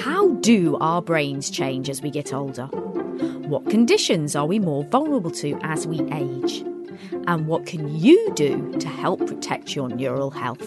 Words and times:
How 0.00 0.28
do 0.36 0.78
our 0.80 1.02
brains 1.02 1.50
change 1.50 1.90
as 1.90 2.00
we 2.00 2.10
get 2.10 2.32
older? 2.32 2.64
What 2.66 3.68
conditions 3.68 4.34
are 4.34 4.46
we 4.46 4.58
more 4.58 4.82
vulnerable 4.84 5.30
to 5.32 5.58
as 5.62 5.86
we 5.86 6.00
age? 6.10 6.64
And 7.26 7.46
what 7.46 7.66
can 7.66 7.94
you 7.94 8.32
do 8.34 8.72
to 8.78 8.88
help 8.88 9.26
protect 9.26 9.76
your 9.76 9.90
neural 9.90 10.30
health? 10.30 10.66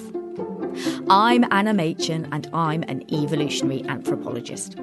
I'm 1.09 1.45
Anna 1.51 1.73
Machin 1.73 2.27
and 2.31 2.47
I'm 2.53 2.83
an 2.83 3.11
evolutionary 3.11 3.83
anthropologist. 3.87 4.75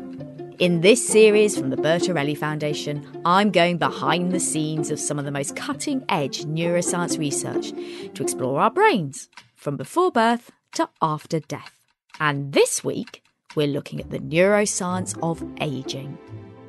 In 0.59 0.81
this 0.81 1.07
series 1.07 1.57
from 1.57 1.71
the 1.71 1.77
Bertarelli 1.77 2.37
Foundation, 2.37 3.23
I'm 3.25 3.53
going 3.53 3.79
behind 3.79 4.33
the 4.33 4.41
scenes 4.41 4.91
of 4.91 4.99
some 4.99 5.21
of 5.21 5.25
the 5.25 5.31
most 5.31 5.55
cutting 5.55 6.05
edge 6.09 6.45
neuroscience 6.45 7.21
research 7.21 7.71
to 8.15 8.23
explore 8.25 8.61
our 8.61 8.71
brains 8.71 9.29
from 9.55 9.77
before 9.77 10.11
birth 10.11 10.51
to 10.75 10.89
after 11.01 11.39
death. 11.39 11.73
And 12.19 12.53
this 12.53 12.83
week, 12.83 13.23
we're 13.57 13.67
looking 13.67 14.01
at 14.01 14.11
the 14.11 14.19
neuroscience 14.21 15.19
of 15.23 15.43
aging. 15.61 16.17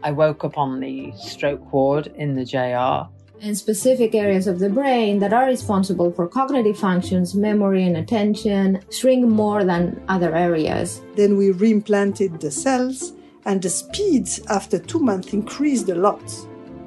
I 0.03 0.11
woke 0.11 0.43
up 0.43 0.57
on 0.57 0.79
the 0.79 1.11
stroke 1.15 1.71
ward 1.71 2.07
in 2.15 2.33
the 2.33 2.45
JR. 2.45 3.09
And 3.43 3.57
specific 3.57 4.13
areas 4.13 4.47
of 4.47 4.59
the 4.59 4.69
brain 4.69 5.19
that 5.19 5.33
are 5.33 5.45
responsible 5.45 6.11
for 6.11 6.27
cognitive 6.27 6.77
functions, 6.77 7.33
memory, 7.33 7.83
and 7.83 7.97
attention 7.97 8.81
shrink 8.91 9.25
more 9.25 9.63
than 9.63 10.01
other 10.07 10.35
areas. 10.35 11.01
Then 11.15 11.37
we 11.37 11.49
reimplanted 11.51 12.39
the 12.39 12.51
cells, 12.51 13.13
and 13.45 13.61
the 13.61 13.69
speeds 13.69 14.41
after 14.49 14.77
two 14.77 14.99
months 14.99 15.33
increased 15.33 15.89
a 15.89 15.95
lot. 15.95 16.21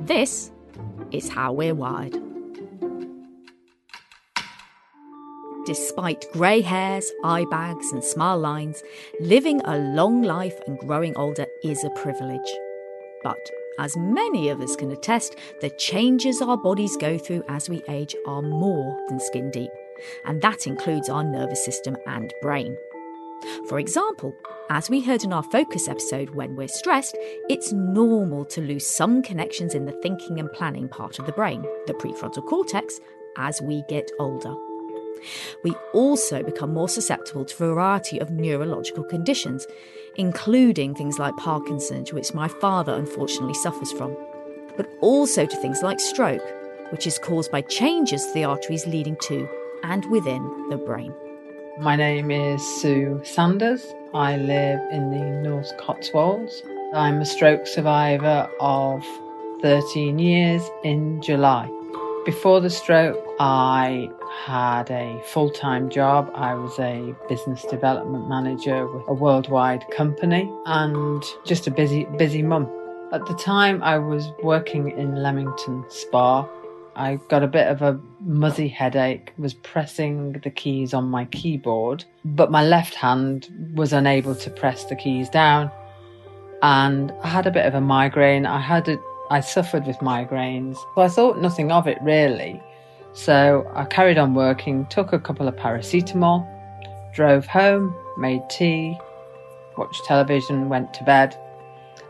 This 0.02 0.52
is 1.10 1.28
how 1.28 1.52
we're 1.52 1.74
wired. 1.74 2.23
Despite 5.66 6.30
grey 6.30 6.60
hairs, 6.60 7.10
eye 7.24 7.46
bags, 7.50 7.90
and 7.92 8.04
smile 8.04 8.38
lines, 8.38 8.82
living 9.18 9.62
a 9.64 9.78
long 9.78 10.20
life 10.22 10.60
and 10.66 10.78
growing 10.78 11.16
older 11.16 11.46
is 11.62 11.82
a 11.84 11.90
privilege. 11.90 12.50
But 13.22 13.50
as 13.78 13.96
many 13.96 14.50
of 14.50 14.60
us 14.60 14.76
can 14.76 14.90
attest, 14.90 15.36
the 15.62 15.70
changes 15.70 16.42
our 16.42 16.58
bodies 16.58 16.98
go 16.98 17.16
through 17.16 17.44
as 17.48 17.70
we 17.70 17.82
age 17.88 18.14
are 18.26 18.42
more 18.42 18.94
than 19.08 19.18
skin 19.18 19.50
deep, 19.50 19.70
and 20.26 20.42
that 20.42 20.66
includes 20.66 21.08
our 21.08 21.24
nervous 21.24 21.64
system 21.64 21.96
and 22.06 22.34
brain. 22.42 22.76
For 23.68 23.78
example, 23.78 24.36
as 24.68 24.90
we 24.90 25.00
heard 25.00 25.24
in 25.24 25.32
our 25.32 25.42
focus 25.42 25.88
episode, 25.88 26.30
when 26.30 26.56
we're 26.56 26.68
stressed, 26.68 27.16
it's 27.48 27.72
normal 27.72 28.44
to 28.46 28.60
lose 28.60 28.86
some 28.86 29.22
connections 29.22 29.74
in 29.74 29.86
the 29.86 29.98
thinking 30.02 30.40
and 30.40 30.52
planning 30.52 30.88
part 30.88 31.18
of 31.18 31.24
the 31.24 31.32
brain, 31.32 31.62
the 31.86 31.94
prefrontal 31.94 32.46
cortex, 32.46 33.00
as 33.36 33.62
we 33.62 33.82
get 33.88 34.10
older. 34.18 34.54
We 35.62 35.74
also 35.92 36.42
become 36.42 36.72
more 36.72 36.88
susceptible 36.88 37.44
to 37.44 37.64
a 37.64 37.68
variety 37.68 38.18
of 38.18 38.30
neurological 38.30 39.04
conditions, 39.04 39.66
including 40.16 40.94
things 40.94 41.18
like 41.18 41.36
Parkinson's, 41.36 42.12
which 42.12 42.34
my 42.34 42.48
father 42.48 42.94
unfortunately 42.94 43.54
suffers 43.54 43.92
from, 43.92 44.16
but 44.76 44.88
also 45.00 45.46
to 45.46 45.56
things 45.56 45.82
like 45.82 46.00
stroke, 46.00 46.44
which 46.90 47.06
is 47.06 47.18
caused 47.18 47.50
by 47.50 47.62
changes 47.62 48.26
to 48.26 48.34
the 48.34 48.44
arteries 48.44 48.86
leading 48.86 49.16
to 49.22 49.48
and 49.82 50.04
within 50.10 50.68
the 50.70 50.76
brain. 50.76 51.14
My 51.80 51.96
name 51.96 52.30
is 52.30 52.62
Sue 52.80 53.20
Sanders. 53.24 53.84
I 54.14 54.36
live 54.36 54.80
in 54.92 55.10
the 55.10 55.48
North 55.48 55.76
Cotswolds. 55.78 56.62
I'm 56.94 57.20
a 57.20 57.26
stroke 57.26 57.66
survivor 57.66 58.48
of 58.60 59.04
13 59.60 60.20
years 60.20 60.62
in 60.84 61.20
July. 61.20 61.68
Before 62.24 62.60
the 62.60 62.70
stroke, 62.70 63.18
I 63.40 64.08
had 64.44 64.90
a 64.90 65.22
full 65.26 65.50
time 65.50 65.88
job. 65.88 66.30
I 66.34 66.54
was 66.54 66.78
a 66.78 67.14
business 67.28 67.64
development 67.64 68.28
manager 68.28 68.86
with 68.86 69.04
a 69.08 69.14
worldwide 69.14 69.84
company 69.90 70.50
and 70.66 71.22
just 71.44 71.66
a 71.66 71.70
busy, 71.70 72.04
busy 72.16 72.42
mum. 72.42 72.70
At 73.12 73.26
the 73.26 73.34
time, 73.34 73.82
I 73.82 73.98
was 73.98 74.32
working 74.42 74.90
in 74.98 75.22
Leamington 75.22 75.84
Spa. 75.88 76.48
I 76.96 77.16
got 77.28 77.42
a 77.42 77.48
bit 77.48 77.68
of 77.68 77.82
a 77.82 78.00
muzzy 78.20 78.68
headache, 78.68 79.32
was 79.36 79.54
pressing 79.54 80.32
the 80.44 80.50
keys 80.50 80.94
on 80.94 81.04
my 81.04 81.24
keyboard, 81.26 82.04
but 82.24 82.50
my 82.50 82.64
left 82.64 82.94
hand 82.94 83.48
was 83.74 83.92
unable 83.92 84.34
to 84.36 84.50
press 84.50 84.84
the 84.84 84.96
keys 84.96 85.28
down. 85.28 85.70
And 86.62 87.12
I 87.22 87.28
had 87.28 87.46
a 87.46 87.50
bit 87.50 87.66
of 87.66 87.74
a 87.74 87.80
migraine. 87.80 88.46
I 88.46 88.60
had 88.60 88.88
a 88.88 88.98
I 89.30 89.40
suffered 89.40 89.86
with 89.86 89.96
migraines. 89.98 90.76
So 90.94 91.02
I 91.02 91.08
thought 91.08 91.40
nothing 91.40 91.72
of 91.72 91.86
it 91.86 91.98
really. 92.02 92.62
So 93.14 93.70
I 93.74 93.84
carried 93.84 94.18
on 94.18 94.34
working, 94.34 94.86
took 94.86 95.12
a 95.12 95.18
couple 95.18 95.46
of 95.46 95.54
paracetamol, 95.54 96.46
drove 97.14 97.46
home, 97.46 97.94
made 98.18 98.42
tea, 98.50 98.98
watched 99.78 100.04
television, 100.04 100.68
went 100.68 100.92
to 100.94 101.04
bed, 101.04 101.38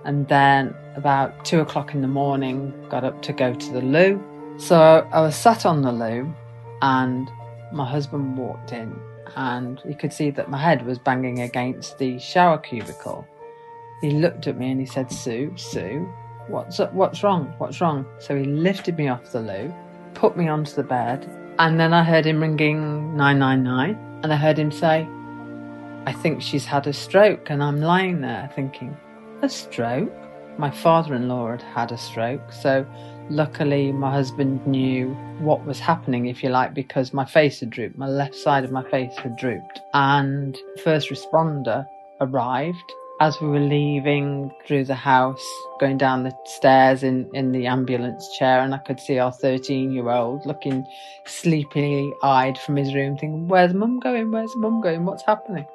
and 0.05 0.27
then 0.29 0.75
about 0.97 1.45
two 1.45 1.61
o'clock 1.61 1.95
in 1.95 2.01
the 2.01 2.09
morning 2.09 2.73
got 2.89 3.05
up 3.05 3.21
to 3.23 3.33
go 3.33 3.55
to 3.55 3.73
the 3.73 3.83
loo. 3.83 4.23
So 4.59 5.07
I 5.13 5.21
was 5.21 5.37
sat 5.37 5.67
on 5.67 5.83
the 5.83 5.93
loo 5.93 6.35
and 6.81 7.31
my 7.73 7.89
husband 7.89 8.39
walked 8.39 8.73
in 8.73 8.99
and 9.37 9.81
he 9.87 9.95
could 9.95 10.13
see 10.13 10.31
that 10.31 10.51
my 10.51 10.59
head 10.59 10.87
was 10.87 10.99
banging 10.99 11.41
against 11.41 11.99
the 11.99 12.19
shower 12.19 12.59
cubicle. 12.59 13.27
He 14.01 14.11
looked 14.11 14.47
at 14.47 14.57
me 14.57 14.71
and 14.71 14.81
he 14.81 14.87
said, 14.87 15.11
Sue, 15.11 15.53
Sue, 15.57 16.09
What's 16.47 16.79
up? 16.79 16.93
What's 16.93 17.23
wrong? 17.23 17.55
What's 17.57 17.81
wrong? 17.81 18.05
So 18.19 18.37
he 18.37 18.45
lifted 18.45 18.99
me 18.99 19.09
off 19.09 19.33
the 19.33 19.41
loo, 19.41 19.75
put 20.15 20.37
me 20.37 20.49
onto 20.49 20.75
the 20.75 20.83
bed, 20.83 21.29
and 21.59 21.79
then 21.79 21.93
I 21.93 22.03
heard 22.03 22.27
him 22.27 22.41
ringing 22.41 23.17
999, 23.17 24.21
and 24.23 24.33
I 24.33 24.37
heard 24.37 24.59
him 24.59 24.71
say, 24.71 25.07
I 26.07 26.13
think 26.13 26.43
she's 26.43 26.65
had 26.65 26.87
a 26.87 26.93
stroke, 26.93 27.51
and 27.51 27.63
I'm 27.63 27.81
lying 27.81 28.21
there 28.21 28.51
thinking, 28.55 28.97
a 29.43 29.49
stroke? 29.49 30.13
My 30.59 30.71
father 30.71 31.15
in 31.15 31.29
law 31.29 31.51
had 31.51 31.63
had 31.63 31.93
a 31.93 31.99
stroke, 31.99 32.53
so 32.53 32.87
luckily 33.29 33.91
my 33.91 34.13
husband 34.13 34.67
knew 34.67 35.15
what 35.39 35.65
was 35.65 35.81
happening, 35.81 36.27
if 36.27 36.43
you 36.43 36.51
like, 36.51 36.75
because 36.75 37.13
my 37.13 37.25
face 37.25 37.61
had 37.61 37.71
drooped, 37.71 37.99
my 37.99 38.07
left 38.07 38.35
side 38.35 38.65
of 38.65 38.71
my 38.71 38.89
face 38.91 39.17
had 39.17 39.37
drooped, 39.37 39.81
and 39.95 40.59
first 40.83 41.11
responder 41.11 41.87
arrived 42.21 42.93
as 43.21 43.41
we 43.41 43.49
were 43.49 43.61
leaving 43.61 44.53
through 44.67 44.85
the 44.85 44.95
house, 44.95 45.45
going 45.79 45.97
down 45.97 46.25
the 46.25 46.33
stairs 46.45 47.03
in, 47.03 47.31
in 47.33 47.53
the 47.53 47.67
ambulance 47.67 48.29
chair, 48.37 48.61
and 48.61 48.75
I 48.75 48.79
could 48.79 48.99
see 48.99 49.19
our 49.19 49.33
13 49.33 49.93
year 49.93 50.11
old 50.11 50.45
looking 50.47 50.85
sleepily 51.25 52.13
eyed 52.23 52.59
from 52.59 52.77
his 52.77 52.95
room, 52.95 53.17
thinking, 53.17 53.49
Where's 53.49 53.73
mum 53.73 54.01
going? 54.01 54.33
Where's 54.33 54.55
mum 54.57 54.81
going? 54.81 55.05
What's 55.05 55.23
happening? 55.23 55.67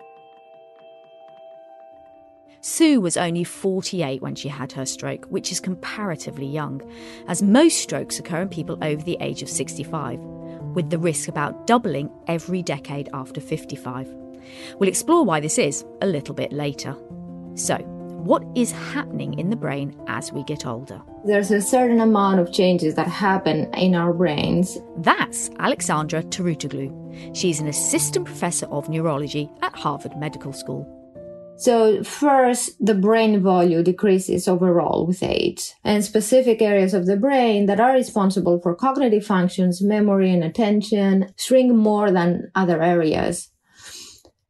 Sue 2.61 2.99
was 2.99 3.15
only 3.15 3.45
48 3.45 4.21
when 4.21 4.35
she 4.35 4.49
had 4.49 4.73
her 4.73 4.85
stroke, 4.85 5.25
which 5.27 5.49
is 5.49 5.61
comparatively 5.61 6.45
young, 6.45 6.81
as 7.29 7.41
most 7.41 7.77
strokes 7.77 8.19
occur 8.19 8.41
in 8.41 8.49
people 8.49 8.77
over 8.81 9.01
the 9.01 9.17
age 9.21 9.41
of 9.41 9.49
65, 9.49 10.19
with 10.75 10.89
the 10.89 10.99
risk 10.99 11.29
about 11.29 11.67
doubling 11.67 12.11
every 12.27 12.61
decade 12.61 13.09
after 13.13 13.39
55. 13.39 14.13
We'll 14.77 14.89
explore 14.89 15.23
why 15.23 15.39
this 15.39 15.57
is 15.57 15.85
a 16.01 16.05
little 16.05 16.35
bit 16.35 16.51
later. 16.51 16.97
So, 17.59 17.75
what 18.23 18.43
is 18.55 18.71
happening 18.71 19.37
in 19.37 19.49
the 19.49 19.55
brain 19.57 19.93
as 20.07 20.31
we 20.31 20.43
get 20.43 20.65
older? 20.65 21.01
There's 21.25 21.51
a 21.51 21.61
certain 21.61 21.99
amount 21.99 22.39
of 22.39 22.53
changes 22.53 22.95
that 22.95 23.07
happen 23.07 23.73
in 23.73 23.95
our 23.95 24.13
brains. 24.13 24.77
That's 24.97 25.49
Alexandra 25.59 26.23
Touroutoglou. 26.23 27.35
She's 27.35 27.59
an 27.59 27.67
assistant 27.67 28.25
professor 28.25 28.65
of 28.67 28.87
neurology 28.87 29.49
at 29.61 29.75
Harvard 29.75 30.17
Medical 30.17 30.53
School. 30.53 30.87
So, 31.57 32.01
first, 32.03 32.71
the 32.79 32.95
brain 32.95 33.41
volume 33.41 33.83
decreases 33.83 34.47
overall 34.47 35.05
with 35.05 35.21
age, 35.21 35.73
and 35.83 36.05
specific 36.05 36.61
areas 36.61 36.93
of 36.93 37.07
the 37.07 37.17
brain 37.17 37.65
that 37.65 37.81
are 37.81 37.91
responsible 37.91 38.61
for 38.61 38.73
cognitive 38.73 39.25
functions, 39.25 39.81
memory, 39.81 40.31
and 40.31 40.45
attention 40.45 41.33
shrink 41.37 41.73
more 41.73 42.11
than 42.11 42.49
other 42.55 42.81
areas. 42.81 43.49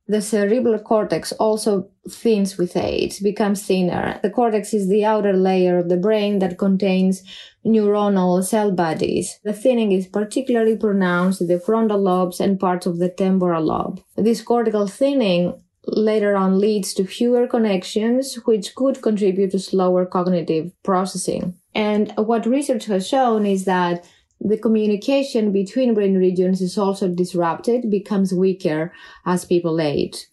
The 0.09 0.23
cerebral 0.23 0.79
cortex 0.79 1.31
also 1.33 1.87
thins 2.09 2.57
with 2.57 2.75
age, 2.75 3.21
becomes 3.21 3.63
thinner. 3.63 4.19
The 4.23 4.31
cortex 4.31 4.73
is 4.73 4.89
the 4.89 5.05
outer 5.05 5.33
layer 5.33 5.77
of 5.77 5.87
the 5.87 5.97
brain 5.97 6.39
that 6.39 6.57
contains 6.57 7.21
neuronal 7.63 8.43
cell 8.43 8.71
bodies. 8.71 9.39
The 9.43 9.53
thinning 9.53 9.91
is 9.91 10.07
particularly 10.07 10.75
pronounced 10.75 11.41
in 11.41 11.47
the 11.47 11.59
frontal 11.59 12.01
lobes 12.01 12.39
and 12.39 12.59
parts 12.59 12.87
of 12.87 12.97
the 12.97 13.09
temporal 13.09 13.63
lobe. 13.63 14.01
This 14.17 14.41
cortical 14.41 14.87
thinning 14.87 15.61
later 15.85 16.35
on 16.35 16.59
leads 16.59 16.95
to 16.95 17.05
fewer 17.05 17.45
connections, 17.45 18.33
which 18.45 18.73
could 18.73 19.03
contribute 19.03 19.51
to 19.51 19.59
slower 19.59 20.07
cognitive 20.07 20.71
processing. 20.81 21.53
And 21.75 22.11
what 22.17 22.47
research 22.47 22.85
has 22.85 23.07
shown 23.07 23.45
is 23.45 23.65
that 23.65 24.03
the 24.41 24.57
communication 24.57 25.51
between 25.51 25.93
brain 25.93 26.17
regions 26.17 26.61
is 26.61 26.77
also 26.77 27.07
disrupted, 27.07 27.89
becomes 27.89 28.33
weaker 28.33 28.93
as 29.25 29.45
people 29.45 29.81
age. 29.81 30.27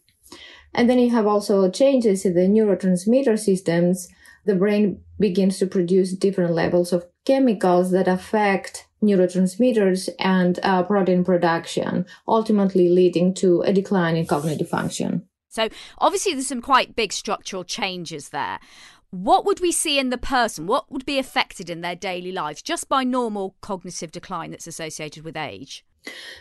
And 0.74 0.88
then 0.88 0.98
you 0.98 1.10
have 1.10 1.26
also 1.26 1.70
changes 1.70 2.24
in 2.24 2.34
the 2.34 2.42
neurotransmitter 2.42 3.38
systems. 3.38 4.08
The 4.44 4.54
brain 4.54 5.00
begins 5.18 5.58
to 5.58 5.66
produce 5.66 6.12
different 6.12 6.52
levels 6.52 6.92
of 6.92 7.06
chemicals 7.24 7.90
that 7.90 8.06
affect 8.06 8.86
neurotransmitters 9.02 10.08
and 10.18 10.58
uh, 10.62 10.82
protein 10.82 11.24
production, 11.24 12.06
ultimately 12.28 12.88
leading 12.88 13.34
to 13.34 13.62
a 13.62 13.72
decline 13.72 14.16
in 14.16 14.26
cognitive 14.26 14.68
function. 14.68 15.26
So 15.48 15.70
obviously, 15.98 16.34
there's 16.34 16.48
some 16.48 16.60
quite 16.60 16.94
big 16.94 17.14
structural 17.14 17.64
changes 17.64 18.28
there. 18.28 18.58
What 19.10 19.44
would 19.46 19.60
we 19.60 19.70
see 19.70 19.98
in 19.98 20.10
the 20.10 20.18
person? 20.18 20.66
What 20.66 20.90
would 20.90 21.06
be 21.06 21.18
affected 21.18 21.70
in 21.70 21.80
their 21.80 21.94
daily 21.94 22.32
lives 22.32 22.60
just 22.60 22.88
by 22.88 23.04
normal 23.04 23.54
cognitive 23.60 24.10
decline 24.10 24.50
that's 24.50 24.66
associated 24.66 25.24
with 25.24 25.36
age? 25.36 25.84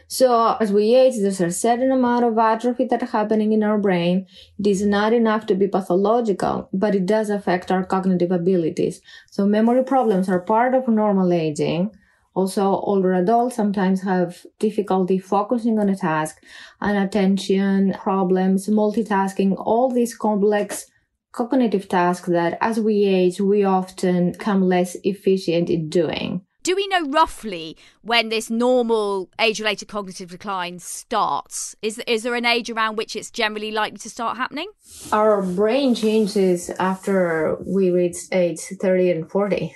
So 0.08 0.58
as 0.60 0.72
we 0.72 0.96
age, 0.96 1.16
there's 1.18 1.42
a 1.42 1.52
certain 1.52 1.92
amount 1.92 2.26
of 2.26 2.38
atrophy 2.38 2.86
that 2.86 3.04
is 3.04 3.12
happening 3.12 3.52
in 3.52 3.64
our 3.64 3.78
brain. 3.78 4.28
It 4.60 4.68
is 4.68 4.86
not 4.86 5.14
enough 5.14 5.46
to 5.48 5.56
be 5.56 5.68
pathological, 5.68 6.70
but 6.74 6.96
it 6.96 7.06
does 7.06 7.30
affect 7.30 7.72
our 7.72 7.84
cognitive 7.84 8.32
abilities. 8.32 9.02
So 9.32 9.46
memory 9.46 9.84
problems 9.84 10.30
are 10.30 10.40
part 10.40 10.74
of 10.74 10.88
normal 10.88 11.34
aging. 11.34 11.92
Also, 12.34 12.64
older 12.64 13.14
adults 13.14 13.56
sometimes 13.56 14.02
have 14.02 14.46
difficulty 14.60 15.18
focusing 15.18 15.80
on 15.80 15.88
a 15.88 15.96
task 15.96 16.44
and 16.82 16.98
attention 16.98 17.94
problems, 17.94 18.68
multitasking, 18.68 19.56
all 19.58 19.90
these 19.90 20.16
complex 20.16 20.88
cognitive 21.36 21.90
tasks 21.90 22.30
that 22.30 22.58
as 22.62 22.80
we 22.80 23.06
age, 23.06 23.42
we 23.42 23.64
often 23.64 24.32
become 24.32 24.62
less 24.64 24.96
efficient 25.04 25.70
in 25.70 25.90
doing. 25.90 26.42
Do 26.64 26.76
we 26.76 26.88
know 26.88 27.08
roughly 27.10 27.78
when 28.02 28.30
this 28.30 28.50
normal 28.50 29.30
age 29.40 29.60
related 29.60 29.88
cognitive 29.88 30.32
decline 30.32 30.80
starts? 30.80 31.76
Is, 31.84 32.02
is 32.08 32.24
there 32.24 32.34
an 32.34 32.46
age 32.46 32.72
around 32.72 32.96
which 32.96 33.16
it's 33.16 33.30
generally 33.30 33.70
likely 33.70 34.00
to 34.00 34.10
start 34.10 34.38
happening? 34.38 34.72
Our 35.12 35.44
brain 35.44 35.94
changes 35.94 36.72
after 36.80 37.58
we 37.68 37.92
reach 37.92 38.18
age 38.32 38.62
30 38.82 39.12
and 39.12 39.30
40. 39.30 39.76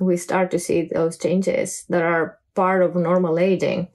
We 0.00 0.16
start 0.16 0.50
to 0.52 0.58
see 0.58 0.88
those 0.92 1.18
changes 1.18 1.84
that 1.88 2.02
are 2.02 2.38
part 2.56 2.82
of 2.82 2.96
normal 2.96 3.38
aging 3.38 3.88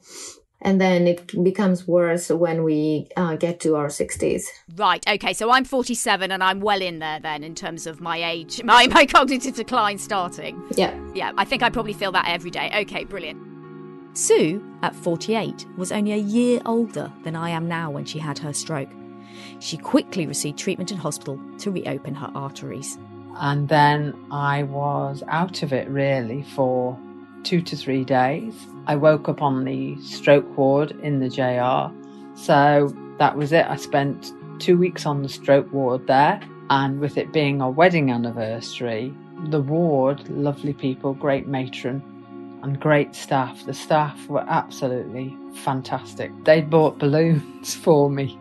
and 0.64 0.80
then 0.80 1.08
it 1.08 1.44
becomes 1.44 1.88
worse 1.88 2.30
when 2.30 2.64
we 2.64 3.08
uh, 3.18 3.36
get 3.36 3.60
to 3.62 3.76
our 3.76 3.88
60s. 3.88 4.44
Right. 4.76 5.06
Okay. 5.08 5.34
So 5.34 5.52
I'm 5.52 5.66
47 5.66 6.32
and 6.32 6.44
I'm 6.44 6.62
well 6.62 6.82
in 6.82 7.00
there 7.00 7.20
then 7.20 7.44
in 7.44 7.54
terms 7.54 7.86
of 7.86 8.02
my 8.02 8.24
age, 8.24 8.64
my, 8.64 8.88
my 8.88 9.06
cognitive 9.06 9.56
decline 9.56 9.98
starting. 9.98 10.62
Yeah. 10.76 10.98
Yeah. 11.14 11.34
I 11.38 11.46
think 11.46 11.64
I 11.64 11.70
probably 11.70 11.94
feel 11.94 12.12
that 12.14 12.28
every 12.28 12.52
day. 12.52 12.72
Okay. 12.82 13.04
Brilliant. 13.04 13.42
Sue, 14.16 14.64
at 14.84 14.96
48, 14.96 15.66
was 15.76 15.92
only 15.92 16.14
a 16.14 16.18
year 16.18 16.62
older 16.66 17.12
than 17.24 17.36
I 17.36 17.50
am 17.50 17.68
now 17.68 17.90
when 17.90 18.06
she 18.06 18.20
had 18.20 18.38
her 18.40 18.54
stroke. 18.54 18.90
She 19.60 19.76
quickly 19.76 20.28
received 20.28 20.60
treatment 20.60 20.92
in 20.92 20.98
hospital 20.98 21.40
to 21.60 21.72
reopen 21.72 22.14
her 22.14 22.32
arteries. 22.36 22.98
And 23.38 23.68
then 23.68 24.14
I 24.30 24.64
was 24.64 25.24
out 25.28 25.64
of 25.64 25.74
it 25.74 25.90
really 25.90 26.44
for 26.44 26.98
two 27.44 27.62
to 27.62 27.76
three 27.76 28.04
days. 28.04 28.54
I 28.88 28.96
woke 28.96 29.30
up 29.30 29.42
on 29.42 29.64
the 29.64 30.00
stroke 30.02 30.58
ward 30.58 30.92
in 31.04 31.20
the 31.20 31.30
JR. 31.30 31.94
So 32.36 32.94
that 33.20 33.36
was 33.38 33.52
it. 33.52 33.66
I 33.66 33.76
spent 33.76 34.32
two 34.60 34.78
weeks 34.78 35.06
on 35.06 35.22
the 35.22 35.30
stroke 35.30 35.72
ward 35.72 36.08
there. 36.08 36.42
And 36.70 37.00
with 37.00 37.18
it 37.18 37.32
being 37.34 37.62
our 37.62 37.72
wedding 37.72 38.10
anniversary, 38.10 39.14
the 39.50 39.62
ward, 39.62 40.28
lovely 40.30 40.74
people, 40.74 41.14
great 41.14 41.48
matron, 41.48 42.02
and 42.64 42.80
great 42.80 43.14
staff. 43.14 43.66
The 43.66 43.74
staff 43.74 44.28
were 44.28 44.46
absolutely 44.48 45.36
fantastic. 45.56 46.32
They 46.46 46.62
bought 46.62 46.98
balloons 46.98 47.76
for 47.84 48.10
me. 48.10 48.40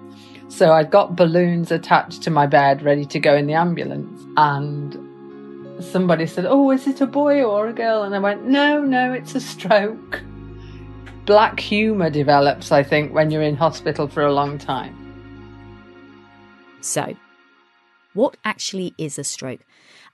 So 0.48 0.72
I'd 0.72 0.90
got 0.90 1.16
balloons 1.16 1.72
attached 1.72 2.22
to 2.22 2.30
my 2.30 2.46
bed 2.46 2.82
ready 2.82 3.04
to 3.06 3.18
go 3.18 3.34
in 3.34 3.46
the 3.46 3.54
ambulance. 3.54 4.22
And 4.36 4.94
somebody 5.82 6.26
said, 6.26 6.46
Oh, 6.46 6.70
is 6.70 6.86
it 6.86 7.00
a 7.00 7.06
boy 7.06 7.42
or 7.42 7.68
a 7.68 7.72
girl? 7.72 8.02
And 8.02 8.14
I 8.14 8.18
went, 8.18 8.44
No, 8.44 8.82
no, 8.82 9.12
it's 9.12 9.34
a 9.34 9.40
stroke. 9.40 10.22
Black 11.26 11.60
humour 11.60 12.10
develops, 12.10 12.72
I 12.72 12.82
think, 12.82 13.14
when 13.14 13.30
you're 13.30 13.42
in 13.42 13.56
hospital 13.56 14.08
for 14.08 14.22
a 14.22 14.32
long 14.32 14.58
time. 14.58 14.98
So, 16.80 17.14
what 18.12 18.36
actually 18.44 18.94
is 18.98 19.18
a 19.18 19.24
stroke? 19.24 19.60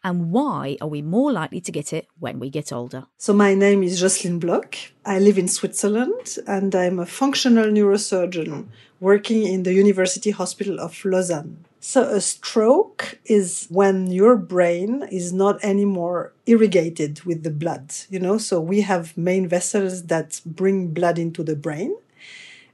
And 0.04 0.30
why 0.30 0.76
are 0.80 0.86
we 0.88 1.02
more 1.02 1.32
likely 1.32 1.60
to 1.62 1.72
get 1.72 1.92
it 1.92 2.06
when 2.20 2.38
we 2.38 2.50
get 2.50 2.72
older? 2.72 3.06
So, 3.16 3.32
my 3.32 3.54
name 3.54 3.82
is 3.82 4.00
Jocelyne 4.00 4.38
Bloch. 4.38 4.76
I 5.04 5.18
live 5.18 5.38
in 5.38 5.48
Switzerland 5.48 6.36
and 6.46 6.74
I'm 6.74 6.98
a 6.98 7.06
functional 7.06 7.66
neurosurgeon 7.66 8.66
working 9.00 9.44
in 9.44 9.62
the 9.62 9.72
University 9.72 10.30
Hospital 10.30 10.78
of 10.78 11.04
Lausanne. 11.04 11.64
So 11.80 12.02
a 12.02 12.20
stroke 12.20 13.18
is 13.24 13.66
when 13.70 14.10
your 14.10 14.36
brain 14.36 15.06
is 15.12 15.32
not 15.32 15.62
anymore 15.64 16.32
irrigated 16.44 17.22
with 17.22 17.44
the 17.44 17.50
blood, 17.50 17.94
you 18.10 18.18
know? 18.18 18.36
So 18.36 18.60
we 18.60 18.80
have 18.80 19.16
main 19.16 19.48
vessels 19.48 20.04
that 20.06 20.40
bring 20.44 20.88
blood 20.92 21.18
into 21.18 21.44
the 21.44 21.54
brain. 21.54 21.96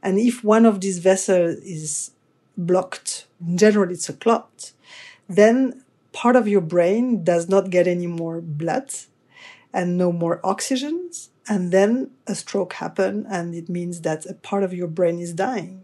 And 0.03 0.19
if 0.19 0.43
one 0.43 0.65
of 0.65 0.81
these 0.81 0.99
vessels 0.99 1.57
is 1.59 2.13
blocked, 2.57 3.27
generally 3.55 3.95
it's 3.95 4.09
a 4.09 4.15
clot, 4.15 4.73
then 5.29 5.83
part 6.13 6.37
of 6.37 6.49
your 6.49 6.61
brain 6.61 7.25
does 7.25 7.49
not 7.49 7.71
get 7.71 7.87
any 7.87 8.07
more 8.07 8.41
blood 8.41 8.95
and 9.73 9.99
no 9.99 10.13
more 10.13 10.41
oxygen. 10.45 11.11
And 11.47 11.73
then 11.73 12.11
a 12.27 12.35
stroke 12.35 12.75
happen 12.75 13.27
and 13.29 13.55
it 13.55 13.69
means 13.69 14.01
that 14.01 14.25
a 14.25 14.35
part 14.35 14.63
of 14.63 14.73
your 14.73 14.89
brain 14.89 15.19
is 15.19 15.35
dying. 15.35 15.84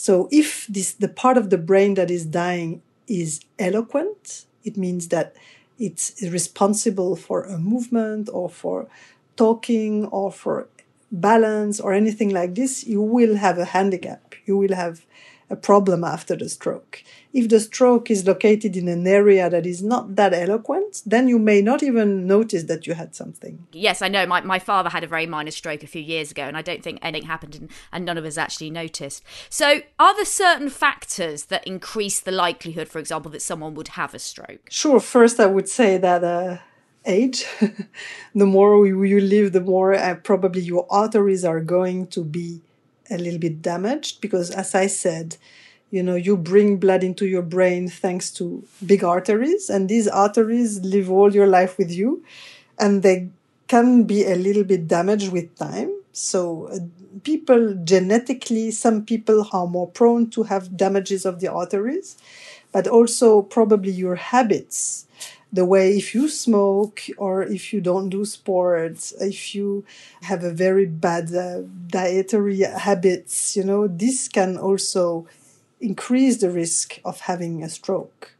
So 0.00 0.30
if 0.32 0.66
this 0.66 0.92
the 0.94 1.08
part 1.08 1.36
of 1.36 1.50
the 1.50 1.58
brain 1.58 1.92
that 1.98 2.10
is 2.10 2.24
dying 2.24 2.80
is 3.06 3.40
eloquent, 3.58 4.46
it 4.64 4.78
means 4.78 5.08
that 5.08 5.36
it's 5.78 6.22
responsible 6.22 7.16
for 7.16 7.44
a 7.44 7.58
movement 7.58 8.30
or 8.32 8.48
for 8.48 8.88
talking 9.36 10.06
or 10.06 10.32
for 10.32 10.68
balance 11.12 11.80
or 11.80 11.92
anything 11.92 12.30
like 12.30 12.54
this, 12.54 12.86
you 12.86 13.02
will 13.02 13.36
have 13.36 13.58
a 13.58 13.66
handicap. 13.76 14.34
You 14.46 14.56
will 14.56 14.74
have 14.74 15.04
a 15.50 15.56
problem 15.56 16.04
after 16.04 16.36
the 16.36 16.48
stroke. 16.48 17.02
If 17.32 17.48
the 17.48 17.58
stroke 17.58 18.10
is 18.10 18.26
located 18.26 18.76
in 18.76 18.86
an 18.86 19.06
area 19.06 19.50
that 19.50 19.66
is 19.66 19.82
not 19.82 20.14
that 20.14 20.32
eloquent, 20.32 21.02
then 21.04 21.26
you 21.26 21.38
may 21.38 21.60
not 21.60 21.82
even 21.82 22.26
notice 22.26 22.64
that 22.64 22.86
you 22.86 22.94
had 22.94 23.16
something. 23.16 23.66
Yes, 23.72 24.00
I 24.00 24.08
know. 24.08 24.26
My, 24.26 24.40
my 24.40 24.60
father 24.60 24.90
had 24.90 25.02
a 25.02 25.08
very 25.08 25.26
minor 25.26 25.50
stroke 25.50 25.82
a 25.82 25.88
few 25.88 26.02
years 26.02 26.30
ago, 26.30 26.44
and 26.44 26.56
I 26.56 26.62
don't 26.62 26.82
think 26.82 27.00
anything 27.02 27.26
happened, 27.26 27.56
and, 27.56 27.70
and 27.92 28.04
none 28.04 28.16
of 28.16 28.24
us 28.24 28.38
actually 28.38 28.70
noticed. 28.70 29.24
So, 29.48 29.82
are 29.98 30.14
there 30.14 30.24
certain 30.24 30.70
factors 30.70 31.46
that 31.46 31.66
increase 31.66 32.20
the 32.20 32.32
likelihood, 32.32 32.88
for 32.88 33.00
example, 33.00 33.30
that 33.32 33.42
someone 33.42 33.74
would 33.74 33.88
have 33.88 34.14
a 34.14 34.20
stroke? 34.20 34.68
Sure. 34.70 35.00
First, 35.00 35.40
I 35.40 35.46
would 35.46 35.68
say 35.68 35.98
that. 35.98 36.24
Uh, 36.24 36.58
age 37.06 37.46
the 38.34 38.44
more 38.44 38.86
you 38.86 39.20
live 39.20 39.52
the 39.52 39.60
more 39.62 39.94
uh, 39.94 40.14
probably 40.16 40.60
your 40.60 40.86
arteries 40.90 41.46
are 41.46 41.58
going 41.58 42.06
to 42.06 42.22
be 42.22 42.60
a 43.10 43.18
little 43.18 43.38
bit 43.38 43.62
damaged 43.62 44.20
because 44.20 44.50
as 44.50 44.74
i 44.74 44.86
said 44.86 45.36
you 45.90 46.02
know 46.02 46.14
you 46.14 46.36
bring 46.36 46.76
blood 46.76 47.02
into 47.02 47.26
your 47.26 47.42
brain 47.42 47.88
thanks 47.88 48.30
to 48.30 48.62
big 48.86 49.02
arteries 49.02 49.68
and 49.68 49.88
these 49.88 50.06
arteries 50.08 50.80
live 50.80 51.10
all 51.10 51.34
your 51.34 51.46
life 51.46 51.76
with 51.78 51.90
you 51.90 52.22
and 52.78 53.02
they 53.02 53.28
can 53.68 54.04
be 54.04 54.24
a 54.26 54.34
little 54.34 54.64
bit 54.64 54.88
damaged 54.88 55.32
with 55.32 55.56
time. 55.56 55.92
So 56.12 56.66
uh, 56.66 56.78
people 57.22 57.74
genetically 57.84 58.70
some 58.70 59.04
people 59.04 59.46
are 59.52 59.66
more 59.66 59.88
prone 59.88 60.30
to 60.30 60.42
have 60.44 60.76
damages 60.76 61.24
of 61.24 61.40
the 61.40 61.48
arteries 61.48 62.16
but 62.72 62.86
also 62.86 63.42
probably 63.42 63.90
your 63.92 64.14
habits 64.16 65.06
the 65.52 65.64
way 65.64 65.96
if 65.96 66.14
you 66.14 66.28
smoke 66.28 67.02
or 67.18 67.42
if 67.42 67.72
you 67.72 67.80
don't 67.80 68.08
do 68.08 68.24
sports, 68.24 69.12
if 69.20 69.54
you 69.54 69.84
have 70.22 70.44
a 70.44 70.52
very 70.52 70.86
bad 70.86 71.34
uh, 71.34 71.62
dietary 71.88 72.60
habits, 72.60 73.56
you 73.56 73.64
know, 73.64 73.88
this 73.88 74.28
can 74.28 74.56
also 74.56 75.26
increase 75.80 76.38
the 76.38 76.50
risk 76.50 77.00
of 77.04 77.20
having 77.20 77.62
a 77.64 77.68
stroke. 77.68 78.32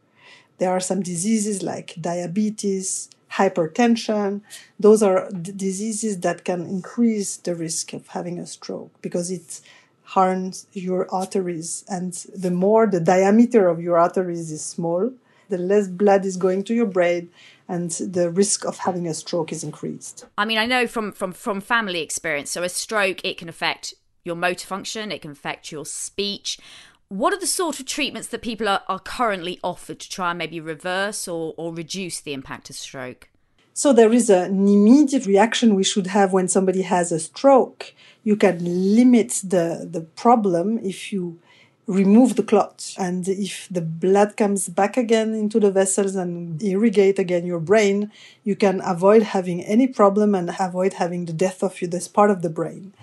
There 0.59 0.69
are 0.71 0.79
some 0.79 1.01
diseases 1.01 1.63
like 1.63 1.95
diabetes, 1.99 3.09
hypertension. 3.33 4.41
Those 4.79 5.01
are 5.03 5.29
d- 5.31 5.51
diseases 5.53 6.19
that 6.19 6.45
can 6.45 6.61
increase 6.67 7.37
the 7.37 7.55
risk 7.55 7.93
of 7.93 8.07
having 8.09 8.39
a 8.39 8.45
stroke 8.45 8.91
because 9.01 9.31
it 9.31 9.61
harms 10.03 10.67
your 10.73 11.11
arteries. 11.13 11.83
And 11.89 12.13
the 12.35 12.51
more 12.51 12.87
the 12.87 12.99
diameter 12.99 13.67
of 13.69 13.81
your 13.81 13.97
arteries 13.97 14.51
is 14.51 14.63
small, 14.63 15.11
the 15.51 15.59
less 15.59 15.87
blood 15.87 16.25
is 16.25 16.35
going 16.35 16.63
to 16.63 16.73
your 16.73 16.87
brain 16.87 17.29
and 17.67 17.91
the 17.91 18.29
risk 18.29 18.65
of 18.65 18.79
having 18.79 19.07
a 19.07 19.13
stroke 19.13 19.51
is 19.51 19.63
increased. 19.63 20.25
I 20.37 20.45
mean, 20.45 20.57
I 20.57 20.65
know 20.65 20.87
from 20.87 21.11
from 21.11 21.31
from 21.31 21.61
family 21.61 22.01
experience, 22.01 22.49
so 22.49 22.63
a 22.63 22.69
stroke 22.69 23.23
it 23.23 23.37
can 23.37 23.47
affect 23.47 23.93
your 24.23 24.35
motor 24.35 24.67
function, 24.67 25.11
it 25.11 25.21
can 25.21 25.31
affect 25.31 25.71
your 25.71 25.85
speech. 25.85 26.59
What 27.07 27.33
are 27.33 27.39
the 27.39 27.47
sort 27.47 27.79
of 27.79 27.85
treatments 27.85 28.29
that 28.29 28.41
people 28.41 28.69
are, 28.69 28.83
are 28.87 28.99
currently 28.99 29.59
offered 29.63 29.99
to 29.99 30.09
try 30.09 30.29
and 30.31 30.37
maybe 30.37 30.59
reverse 30.59 31.27
or, 31.27 31.53
or 31.57 31.73
reduce 31.73 32.21
the 32.21 32.33
impact 32.33 32.69
of 32.69 32.75
stroke? 32.75 33.29
So 33.73 33.93
there 33.93 34.13
is 34.13 34.29
an 34.29 34.67
immediate 34.67 35.25
reaction 35.25 35.75
we 35.75 35.83
should 35.83 36.07
have 36.07 36.33
when 36.33 36.47
somebody 36.47 36.83
has 36.83 37.11
a 37.11 37.19
stroke. 37.19 37.93
You 38.23 38.35
can 38.35 38.95
limit 38.95 39.41
the, 39.43 39.87
the 39.89 40.01
problem 40.01 40.77
if 40.79 41.11
you 41.11 41.39
remove 41.87 42.35
the 42.35 42.43
clot. 42.43 42.93
And 42.97 43.27
if 43.27 43.67
the 43.69 43.81
blood 43.81 44.37
comes 44.37 44.69
back 44.69 44.97
again 44.97 45.33
into 45.33 45.59
the 45.59 45.71
vessels 45.71 46.15
and 46.15 46.61
irrigate 46.63 47.19
again 47.19 47.45
your 47.45 47.59
brain, 47.59 48.11
you 48.43 48.55
can 48.55 48.81
avoid 48.85 49.23
having 49.23 49.61
any 49.63 49.87
problem 49.87 50.35
and 50.35 50.55
avoid 50.59 50.93
having 50.93 51.25
the 51.25 51.33
death 51.33 51.63
of 51.63 51.77
this 51.81 52.07
part 52.07 52.31
of 52.31 52.41
the 52.41 52.49
brain. 52.49 52.93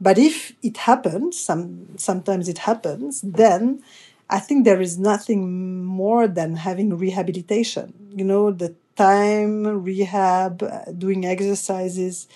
But 0.00 0.18
if 0.18 0.52
it 0.62 0.78
happens, 0.78 1.38
some, 1.38 1.98
sometimes 1.98 2.48
it 2.48 2.58
happens, 2.58 3.20
then 3.22 3.82
I 4.30 4.38
think 4.40 4.64
there 4.64 4.80
is 4.80 4.98
nothing 4.98 5.84
more 5.84 6.28
than 6.28 6.56
having 6.56 6.96
rehabilitation. 6.96 7.94
You 8.14 8.24
know, 8.24 8.50
the 8.50 8.74
time, 8.96 9.66
rehab, 9.82 10.62
uh, 10.62 10.92
doing 10.92 11.24
exercises, 11.24 12.28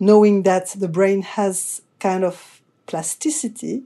knowing 0.00 0.42
that 0.42 0.68
the 0.68 0.88
brain 0.88 1.22
has 1.22 1.82
kind 2.00 2.24
of 2.24 2.60
plasticity, 2.86 3.84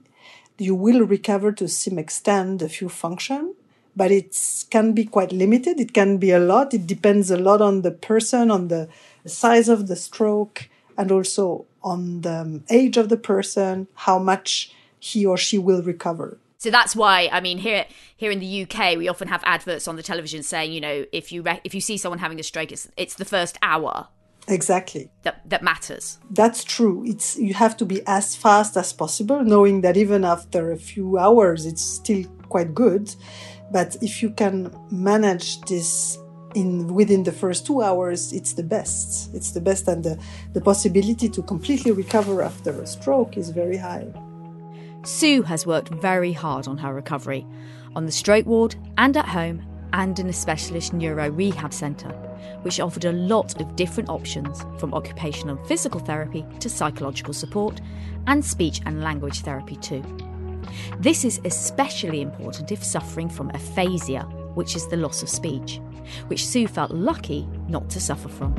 you 0.62 0.74
will 0.74 1.04
recover 1.06 1.52
to 1.52 1.68
some 1.68 1.98
extent 1.98 2.62
a 2.62 2.68
few 2.68 2.88
function, 2.88 3.54
but 3.94 4.10
it 4.10 4.36
can 4.70 4.92
be 4.92 5.04
quite 5.04 5.32
limited. 5.32 5.80
It 5.80 5.92
can 5.92 6.18
be 6.18 6.30
a 6.30 6.38
lot. 6.38 6.72
It 6.72 6.86
depends 6.86 7.30
a 7.30 7.36
lot 7.36 7.60
on 7.60 7.82
the 7.82 7.90
person, 7.90 8.50
on 8.50 8.68
the 8.68 8.88
size 9.26 9.68
of 9.68 9.88
the 9.88 9.96
stroke, 9.96 10.68
and 10.96 11.10
also 11.10 11.66
on 11.82 12.22
the 12.22 12.40
um, 12.40 12.64
age 12.70 12.96
of 12.96 13.08
the 13.08 13.16
person, 13.16 13.88
how 13.94 14.18
much 14.18 14.72
he 14.98 15.26
or 15.26 15.36
she 15.36 15.58
will 15.58 15.82
recover. 15.82 16.38
So 16.58 16.70
that's 16.70 16.94
why 16.94 17.28
I 17.32 17.40
mean 17.40 17.58
here 17.58 17.86
here 18.16 18.30
in 18.30 18.38
the 18.38 18.62
UK 18.62 18.96
we 18.96 19.08
often 19.08 19.26
have 19.26 19.42
adverts 19.44 19.88
on 19.88 19.96
the 19.96 20.02
television 20.02 20.44
saying 20.44 20.72
you 20.72 20.80
know 20.80 21.04
if 21.10 21.32
you 21.32 21.42
re- 21.42 21.60
if 21.64 21.74
you 21.74 21.80
see 21.80 21.96
someone 21.96 22.20
having 22.20 22.38
a 22.38 22.44
stroke 22.44 22.70
it's 22.70 22.86
it's 22.96 23.16
the 23.16 23.24
first 23.24 23.58
hour 23.62 24.06
exactly. 24.48 25.10
That 25.22 25.48
that 25.48 25.62
matters. 25.62 26.18
That's 26.30 26.64
true. 26.64 27.04
It's 27.06 27.36
you 27.38 27.54
have 27.54 27.76
to 27.78 27.84
be 27.84 28.02
as 28.06 28.36
fast 28.36 28.76
as 28.76 28.92
possible 28.92 29.42
knowing 29.44 29.80
that 29.82 29.96
even 29.96 30.24
after 30.24 30.72
a 30.72 30.76
few 30.76 31.18
hours 31.18 31.66
it's 31.66 31.82
still 31.82 32.24
quite 32.48 32.74
good. 32.74 33.14
But 33.70 33.96
if 34.02 34.22
you 34.22 34.30
can 34.30 34.70
manage 34.90 35.60
this 35.62 36.18
in 36.54 36.92
within 36.94 37.22
the 37.22 37.32
first 37.32 37.66
two 37.66 37.82
hours 37.82 38.32
it's 38.32 38.52
the 38.52 38.62
best. 38.62 39.34
It's 39.34 39.52
the 39.52 39.60
best 39.60 39.88
and 39.88 40.04
the, 40.04 40.18
the 40.52 40.60
possibility 40.60 41.28
to 41.30 41.42
completely 41.42 41.92
recover 41.92 42.42
after 42.42 42.70
a 42.82 42.86
stroke 42.86 43.36
is 43.36 43.50
very 43.50 43.78
high. 43.78 44.12
Sue 45.04 45.42
has 45.42 45.66
worked 45.66 45.88
very 45.88 46.32
hard 46.32 46.68
on 46.68 46.78
her 46.78 46.94
recovery, 46.94 47.44
on 47.96 48.06
the 48.06 48.12
stroke 48.12 48.46
ward 48.46 48.76
and 48.98 49.16
at 49.16 49.26
home, 49.26 49.66
and 49.92 50.18
in 50.18 50.28
a 50.28 50.32
specialist 50.32 50.92
neuro 50.92 51.28
rehab 51.30 51.72
centre, 51.72 52.12
which 52.62 52.80
offered 52.80 53.04
a 53.04 53.12
lot 53.12 53.60
of 53.60 53.76
different 53.76 54.08
options 54.08 54.64
from 54.78 54.94
occupational 54.94 55.56
and 55.56 55.66
physical 55.66 56.00
therapy 56.00 56.44
to 56.60 56.68
psychological 56.68 57.34
support 57.34 57.80
and 58.26 58.44
speech 58.44 58.80
and 58.86 59.02
language 59.02 59.40
therapy 59.40 59.76
too. 59.76 60.02
This 60.98 61.24
is 61.24 61.40
especially 61.44 62.20
important 62.20 62.72
if 62.72 62.82
suffering 62.82 63.28
from 63.28 63.50
aphasia, 63.50 64.22
which 64.54 64.76
is 64.76 64.86
the 64.88 64.96
loss 64.96 65.22
of 65.22 65.28
speech, 65.28 65.80
which 66.28 66.46
Sue 66.46 66.66
felt 66.66 66.90
lucky 66.90 67.48
not 67.68 67.90
to 67.90 68.00
suffer 68.00 68.28
from. 68.28 68.54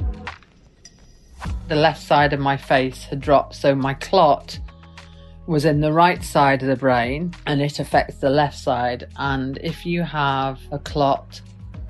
The 1.68 1.75
left 1.75 2.02
side 2.02 2.34
of 2.34 2.40
my 2.40 2.58
face 2.58 3.06
had 3.06 3.20
dropped, 3.20 3.56
so 3.56 3.74
my 3.74 3.94
clot 3.96 4.60
was 5.46 5.66
in 5.66 5.82
the 5.82 5.92
right 5.92 6.24
side 6.24 6.62
of 6.62 6.70
the 6.70 6.75
brain 6.75 7.34
and 7.46 7.62
it 7.62 7.80
affects 7.80 8.18
the 8.18 8.30
left 8.30 8.58
side. 8.58 9.08
And 9.18 9.58
if 9.62 9.86
you 9.86 10.04
have 10.04 10.60
a 10.72 10.80
clot 10.80 11.42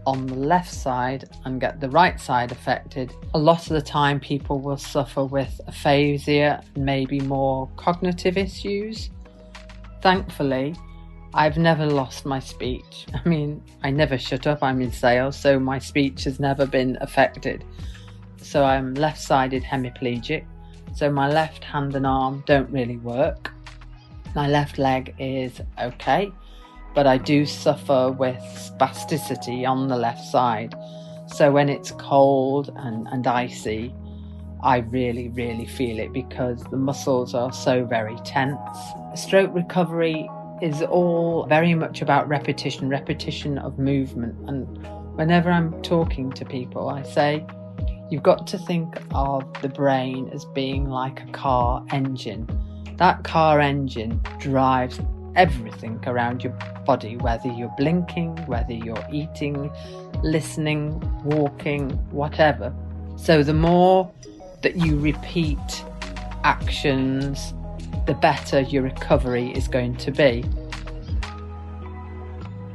on 0.06 0.28
the 0.28 0.36
left 0.36 0.74
side 0.74 1.30
and 1.46 1.60
get 1.62 1.80
the 1.80 1.90
right 1.90 2.20
side 2.20 2.52
affected, 2.52 3.14
a 3.34 3.40
lot 3.40 3.62
of 3.62 3.70
the 3.70 3.82
time 3.82 4.20
people 4.20 4.60
will 4.60 4.78
suffer 4.78 5.24
with 5.24 5.60
aphasia, 5.68 6.64
maybe 6.76 7.20
more 7.20 7.70
cognitive 7.78 8.38
issues. 8.38 9.10
Thankfully, 10.02 10.76
I've 11.34 11.58
never 11.58 11.86
lost 11.86 12.26
my 12.26 12.40
speech. 12.40 13.06
I 13.14 13.28
mean, 13.28 13.64
I 13.84 13.92
never 13.92 14.18
shut 14.18 14.48
up, 14.48 14.62
I'm 14.62 14.82
in 14.82 14.92
sales, 14.92 15.36
so 15.36 15.60
my 15.60 15.80
speech 15.80 16.26
has 16.26 16.40
never 16.40 16.66
been 16.66 16.98
affected. 17.02 17.64
So 18.38 18.64
I'm 18.64 18.94
left 18.94 19.22
sided 19.22 19.64
hemiplegic. 19.64 20.46
So 20.96 21.10
my 21.10 21.28
left 21.30 21.64
hand 21.64 21.96
and 21.96 22.06
arm 22.06 22.44
don't 22.46 22.70
really 22.70 22.98
work. 22.98 23.52
My 24.36 24.48
left 24.48 24.78
leg 24.78 25.16
is 25.18 25.62
okay, 25.82 26.32
but 26.94 27.08
I 27.08 27.18
do 27.18 27.46
suffer 27.46 28.12
with 28.12 28.40
spasticity 28.56 29.68
on 29.68 29.88
the 29.88 29.98
left 29.98 30.24
side. 30.26 30.76
So 31.28 31.52
when 31.52 31.70
it's 31.70 31.92
cold 31.92 32.72
and, 32.76 33.08
and 33.08 33.26
icy, 33.26 33.94
I 34.62 34.78
really, 34.78 35.30
really 35.30 35.66
feel 35.66 36.00
it 36.00 36.14
because 36.14 36.64
the 36.66 36.78
muscles 36.78 37.34
are 37.34 37.52
so 37.52 37.86
very 37.86 38.16
tense. 38.24 38.60
Stroke 39.16 39.54
recovery 39.54 40.30
is 40.62 40.82
all 40.84 41.46
very 41.48 41.74
much 41.74 42.02
about 42.02 42.28
repetition, 42.28 42.88
repetition 42.88 43.58
of 43.58 43.78
movement. 43.78 44.36
And 44.48 44.66
whenever 45.18 45.52
I'm 45.52 45.82
talking 45.82 46.32
to 46.34 46.46
people, 46.46 46.90
I 46.90 47.04
say, 47.04 47.46
You've 48.10 48.24
got 48.24 48.46
to 48.48 48.60
think 48.60 49.02
of 49.12 49.44
the 49.62 49.70
brain 49.70 50.30
as 50.34 50.46
being 50.46 50.88
like 50.88 51.24
a 51.24 51.32
car 51.32 51.84
engine. 51.92 52.48
That 52.98 53.24
car 53.24 53.60
engine 53.60 54.22
drives 54.38 55.00
everything 55.36 56.04
around 56.06 56.44
your 56.44 56.54
body, 56.86 57.18
whether 57.18 57.48
you're 57.48 57.74
blinking, 57.78 58.36
whether 58.46 58.74
you're 58.74 59.06
eating, 59.12 59.72
listening, 60.24 61.00
walking, 61.24 61.90
whatever. 62.12 62.74
So 63.16 63.44
the 63.44 63.54
more 63.54 64.12
that 64.62 64.76
you 64.78 64.98
repeat 65.00 65.86
actions, 66.44 67.54
the 68.06 68.14
better 68.14 68.62
your 68.62 68.84
recovery 68.84 69.52
is 69.52 69.68
going 69.68 69.98
to 69.98 70.12
be. 70.12 70.46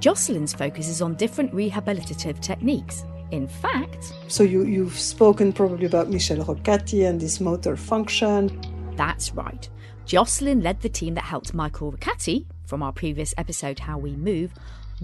Jocelyne's 0.01 0.55
focus 0.55 0.89
is 0.89 1.03
on 1.03 1.15
different 1.17 1.53
rehabilitative 1.53 2.41
techniques 2.41 3.05
in 3.31 3.47
fact, 3.47 4.15
so 4.29 4.43
you, 4.43 4.65
you've 4.65 4.99
spoken 4.99 5.53
probably 5.53 5.85
about 5.85 6.09
Michel 6.09 6.39
Roccati 6.39 7.07
and 7.07 7.21
this 7.21 7.41
motor 7.41 7.77
function. 7.77 8.59
That's 8.97 9.35
right. 9.35 9.69
Jocelyne 10.09 10.63
led 10.63 10.81
the 10.81 10.89
team 10.89 11.13
that 11.17 11.25
helped 11.25 11.53
Michael 11.53 11.93
Roccati, 11.93 12.47
from 12.65 12.83
our 12.83 12.93
previous 12.93 13.35
episode 13.37 13.81
How 13.81 13.99
We 13.99 14.17
Move, 14.17 14.55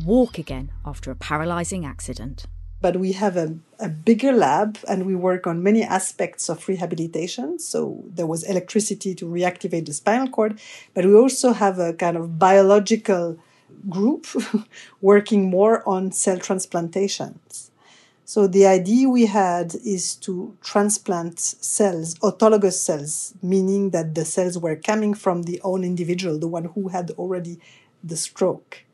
walk 0.03 0.39
again 0.39 0.73
after 0.83 1.11
a 1.11 1.15
paralysing 1.15 1.85
accident. 1.85 2.47
But 2.81 2.97
we 2.97 3.13
have 3.13 3.37
a, 3.37 3.59
a 3.79 3.91
bigger 3.91 4.33
lab 4.33 4.79
and 4.89 5.05
we 5.05 5.15
work 5.15 5.47
on 5.47 5.63
many 5.63 5.83
aspects 5.83 6.49
of 6.49 6.67
rehabilitation. 6.67 7.59
So 7.59 8.03
there 8.09 8.27
was 8.27 8.45
electricity 8.45 9.15
to 9.17 9.27
reactivate 9.27 9.85
the 9.85 9.93
spinal 9.93 10.31
cord, 10.31 10.59
but 10.95 11.05
we 11.05 11.15
also 11.15 11.53
have 11.53 11.79
a 11.79 11.93
kind 11.93 12.17
of 12.17 12.39
biological 12.39 13.37
group 13.91 14.27
working 15.03 15.51
more 15.51 15.87
on 15.87 16.13
cell 16.13 16.39
transplantations. 16.39 17.64
So 18.27 18.47
the 18.47 18.67
idea 18.67 19.09
we 19.09 19.27
had 19.27 19.75
is 19.85 20.15
to 20.17 20.57
transplant 20.63 21.39
cells, 21.39 22.15
autologous 22.17 22.75
cells, 22.75 23.35
meaning 23.43 23.91
that 23.91 24.15
the 24.15 24.25
cells 24.25 24.59
were 24.59 24.77
coming 24.77 25.13
from 25.13 25.43
the 25.43 25.61
own 25.63 25.85
individual, 25.85 26.39
the 26.39 26.49
one 26.49 26.65
who 26.65 26.89
had 26.89 27.11
already 27.13 27.59
the 28.03 28.17
stroke. 28.17 28.85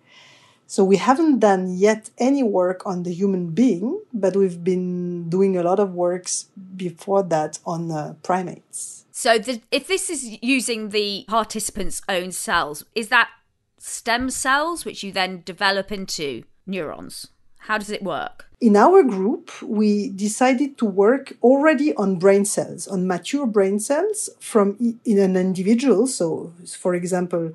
So 0.66 0.84
we 0.84 0.96
haven't 0.96 1.40
done 1.40 1.76
yet 1.76 2.10
any 2.18 2.42
work 2.42 2.86
on 2.86 3.02
the 3.04 3.12
human 3.12 3.50
being, 3.50 4.02
but 4.12 4.36
we've 4.36 4.62
been 4.62 5.28
doing 5.28 5.56
a 5.56 5.62
lot 5.62 5.80
of 5.80 5.94
works 5.94 6.46
before 6.76 7.22
that 7.24 7.58
on 7.66 7.90
uh, 7.90 8.14
primates. 8.22 9.04
So 9.10 9.38
the, 9.38 9.60
if 9.70 9.86
this 9.86 10.10
is 10.10 10.38
using 10.42 10.90
the 10.90 11.24
participants' 11.28 12.02
own 12.08 12.32
cells, 12.32 12.84
is 12.94 13.08
that 13.08 13.30
stem 13.78 14.30
cells 14.30 14.84
which 14.84 15.02
you 15.02 15.10
then 15.12 15.42
develop 15.44 15.90
into 15.90 16.44
neurons? 16.66 17.28
How 17.60 17.78
does 17.78 17.90
it 17.90 18.02
work? 18.02 18.46
In 18.60 18.76
our 18.76 19.02
group, 19.02 19.50
we 19.62 20.10
decided 20.10 20.76
to 20.78 20.84
work 20.84 21.34
already 21.42 21.94
on 21.94 22.18
brain 22.18 22.44
cells, 22.44 22.88
on 22.88 23.06
mature 23.06 23.46
brain 23.46 23.78
cells 23.78 24.28
from 24.40 24.76
in 25.04 25.18
an 25.18 25.36
individual. 25.36 26.06
So, 26.06 26.52
for 26.78 26.94
example, 26.94 27.52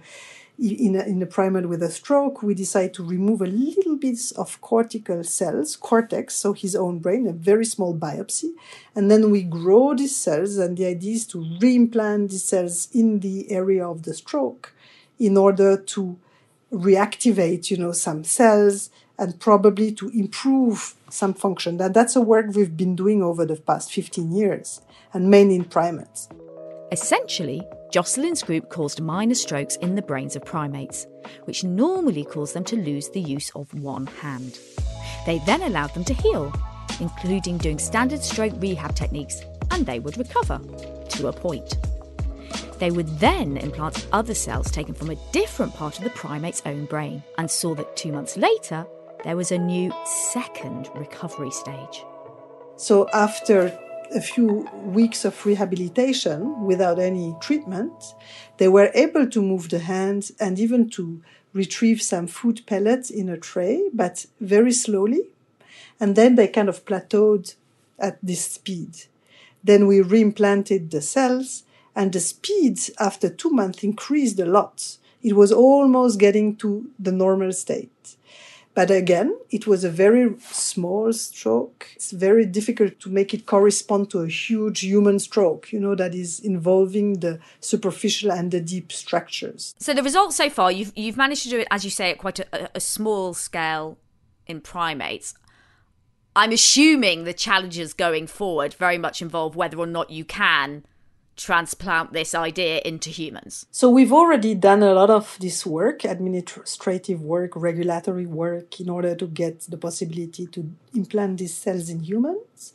in 0.57 0.95
a, 0.95 1.03
in 1.03 1.21
a 1.21 1.25
primate 1.25 1.67
with 1.67 1.83
a 1.83 1.91
stroke, 1.91 2.41
we 2.41 2.53
decide 2.53 2.93
to 2.93 3.03
remove 3.03 3.41
a 3.41 3.45
little 3.45 3.97
bit 3.97 4.19
of 4.37 4.61
cortical 4.61 5.23
cells, 5.23 5.75
cortex, 5.75 6.35
so 6.35 6.53
his 6.53 6.75
own 6.75 6.99
brain, 6.99 7.27
a 7.27 7.33
very 7.33 7.65
small 7.65 7.93
biopsy, 7.93 8.51
and 8.95 9.11
then 9.11 9.31
we 9.31 9.43
grow 9.43 9.93
these 9.93 10.15
cells. 10.15 10.57
And 10.57 10.77
the 10.77 10.85
idea 10.85 11.15
is 11.15 11.27
to 11.27 11.39
reimplant 11.59 12.29
these 12.29 12.45
cells 12.45 12.87
in 12.93 13.19
the 13.19 13.51
area 13.51 13.85
of 13.87 14.03
the 14.03 14.13
stroke 14.13 14.73
in 15.19 15.35
order 15.35 15.77
to 15.77 16.17
reactivate, 16.71 17.69
you 17.69 17.77
know, 17.77 17.91
some 17.91 18.23
cells 18.23 18.89
and 19.17 19.39
probably 19.39 19.91
to 19.93 20.09
improve 20.09 20.95
some 21.09 21.33
function. 21.33 21.77
That, 21.77 21.93
that's 21.93 22.15
a 22.15 22.21
work 22.21 22.47
we've 22.53 22.75
been 22.75 22.95
doing 22.95 23.23
over 23.23 23.45
the 23.45 23.55
past 23.55 23.91
15 23.93 24.31
years, 24.31 24.81
and 25.13 25.29
mainly 25.29 25.55
in 25.55 25.65
primates. 25.65 26.29
Essentially, 26.91 27.61
Jocelyne's 27.91 28.43
group 28.43 28.69
caused 28.69 29.01
minor 29.01 29.35
strokes 29.35 29.75
in 29.77 29.95
the 29.95 30.01
brains 30.01 30.35
of 30.35 30.45
primates, 30.45 31.07
which 31.45 31.63
normally 31.63 32.23
cause 32.25 32.53
them 32.53 32.63
to 32.65 32.75
lose 32.75 33.09
the 33.09 33.21
use 33.21 33.49
of 33.55 33.73
one 33.73 34.07
hand. 34.07 34.59
They 35.25 35.39
then 35.39 35.63
allowed 35.63 35.93
them 35.93 36.03
to 36.05 36.13
heal, 36.13 36.53
including 36.99 37.57
doing 37.57 37.79
standard 37.79 38.21
stroke 38.21 38.53
rehab 38.57 38.95
techniques, 38.95 39.41
and 39.71 39.85
they 39.85 39.99
would 39.99 40.17
recover 40.17 40.59
to 41.09 41.27
a 41.27 41.33
point. 41.33 41.77
They 42.79 42.91
would 42.91 43.07
then 43.19 43.57
implant 43.57 44.07
other 44.11 44.33
cells 44.33 44.69
taken 44.69 44.93
from 44.93 45.09
a 45.09 45.31
different 45.31 45.73
part 45.73 45.97
of 45.97 46.03
the 46.03 46.09
primate's 46.11 46.61
own 46.65 46.85
brain 46.85 47.23
and 47.37 47.49
saw 47.49 47.73
that 47.75 47.95
two 47.95 48.11
months 48.11 48.35
later, 48.35 48.85
there 49.25 49.35
was 49.35 49.51
a 49.51 49.57
new 49.57 49.91
second 50.05 50.87
recovery 50.93 51.49
stage. 51.49 52.05
So 52.77 53.09
after 53.11 53.77
a 54.13 54.21
few 54.21 54.69
weeks 54.83 55.25
of 55.25 55.45
rehabilitation 55.45 56.63
without 56.63 56.99
any 56.99 57.35
treatment, 57.41 58.13
they 58.57 58.67
were 58.67 58.91
able 58.93 59.27
to 59.27 59.41
move 59.41 59.69
the 59.69 59.79
hands 59.79 60.31
and 60.39 60.59
even 60.59 60.89
to 60.91 61.23
retrieve 61.53 62.03
some 62.03 62.27
food 62.27 62.61
pellets 62.67 63.09
in 63.09 63.27
a 63.27 63.37
tray, 63.37 63.89
but 63.91 64.27
very 64.39 64.71
slowly. 64.71 65.23
And 65.99 66.15
then 66.15 66.35
they 66.35 66.47
kind 66.47 66.69
of 66.69 66.85
plateaued 66.85 67.55
at 67.97 68.19
this 68.21 68.45
speed. 68.45 69.05
Then 69.63 69.87
we 69.87 70.01
reimplanted 70.01 70.91
the 70.91 71.01
cells, 71.01 71.63
and 71.95 72.13
the 72.13 72.19
speed 72.19 72.79
after 72.99 73.29
two 73.29 73.49
months 73.49 73.83
increased 73.83 74.39
a 74.39 74.45
lot. 74.45 74.97
It 75.23 75.35
was 75.35 75.51
almost 75.51 76.19
getting 76.19 76.57
to 76.57 76.91
the 76.99 77.11
normal 77.11 77.53
state. 77.53 78.17
But 78.75 78.91
again, 78.91 79.33
it 79.49 79.65
was 79.67 79.85
a 79.85 79.89
very 79.89 80.35
small 80.51 81.13
stroke. 81.13 81.87
It's 81.95 82.11
very 82.11 82.45
difficult 82.45 82.99
to 82.99 83.09
make 83.09 83.33
it 83.33 83.45
correspond 83.45 84.11
to 84.11 84.19
a 84.19 84.27
huge 84.27 84.81
human 84.81 85.17
stroke, 85.19 85.71
you 85.71 85.79
know, 85.79 85.95
that 85.95 86.13
is 86.13 86.41
involving 86.41 87.21
the 87.21 87.39
superficial 87.61 88.33
and 88.33 88.51
the 88.51 88.59
deep 88.59 88.91
structures. 88.91 89.73
So 89.79 89.93
the 89.93 90.03
results 90.03 90.35
so 90.35 90.49
far, 90.49 90.73
you've 90.73 90.91
you've 90.93 91.15
managed 91.15 91.43
to 91.43 91.49
do 91.49 91.59
it, 91.59 91.69
as 91.71 91.85
you 91.85 91.89
say, 91.89 92.11
at 92.11 92.17
quite 92.17 92.39
a, 92.39 92.69
a 92.75 92.81
small 92.81 93.33
scale 93.33 93.97
in 94.45 94.59
primates. 94.59 95.35
I'm 96.35 96.51
assuming 96.51 97.23
the 97.23 97.33
challenges 97.33 97.93
going 97.93 98.27
forward 98.27 98.73
very 98.73 98.97
much 98.97 99.21
involve 99.21 99.55
whether 99.55 99.77
or 99.77 99.87
not 99.87 100.09
you 100.09 100.25
can 100.25 100.85
transplant 101.35 102.13
this 102.13 102.33
idea 102.33 102.81
into 102.85 103.09
humans? 103.09 103.65
So 103.71 103.89
we've 103.89 104.13
already 104.13 104.55
done 104.55 104.83
a 104.83 104.93
lot 104.93 105.09
of 105.09 105.37
this 105.39 105.65
work, 105.65 106.03
administrative 106.03 107.21
work, 107.21 107.55
regulatory 107.55 108.25
work, 108.25 108.79
in 108.79 108.89
order 108.89 109.15
to 109.15 109.27
get 109.27 109.61
the 109.61 109.77
possibility 109.77 110.47
to 110.47 110.71
implant 110.93 111.39
these 111.39 111.53
cells 111.53 111.89
in 111.89 112.01
humans. 112.01 112.73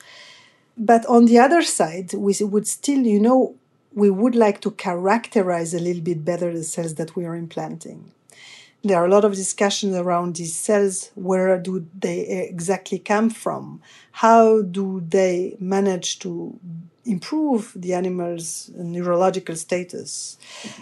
But 0.76 1.04
on 1.06 1.26
the 1.26 1.38
other 1.38 1.62
side, 1.62 2.14
we 2.14 2.34
would 2.40 2.66
still, 2.66 3.00
you 3.00 3.20
know, 3.20 3.54
we 3.92 4.10
would 4.10 4.34
like 4.34 4.60
to 4.60 4.70
characterize 4.70 5.74
a 5.74 5.80
little 5.80 6.02
bit 6.02 6.24
better 6.24 6.52
the 6.52 6.62
cells 6.62 6.94
that 6.94 7.16
we 7.16 7.24
are 7.24 7.34
implanting. 7.34 8.12
There 8.82 8.96
are 8.96 9.04
a 9.04 9.10
lot 9.10 9.26
of 9.26 9.34
discussions 9.34 9.94
around 9.94 10.36
these 10.36 10.54
cells. 10.54 11.10
Where 11.14 11.58
do 11.58 11.86
they 11.98 12.48
exactly 12.50 12.98
come 12.98 13.28
from? 13.28 13.82
How 14.12 14.62
do 14.62 15.02
they 15.06 15.56
manage 15.60 16.18
to 16.20 16.58
improve 17.04 17.72
the 17.74 17.94
animal's 17.94 18.70
neurological 18.76 19.56
status. 19.56 20.36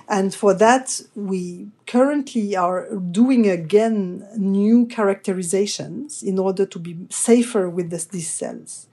And 0.09 0.35
for 0.35 0.53
that, 0.55 1.01
we 1.15 1.69
currently 1.87 2.57
are 2.57 2.89
doing 2.97 3.49
again 3.49 4.27
new 4.37 4.87
characterizations 4.87 6.23
in 6.23 6.39
order 6.39 6.67
to 6.67 6.79
be 6.79 7.07
safer 7.11 7.71
with 7.71 7.91
this, 7.91 8.07
these 8.07 8.31
cells. 8.31 8.89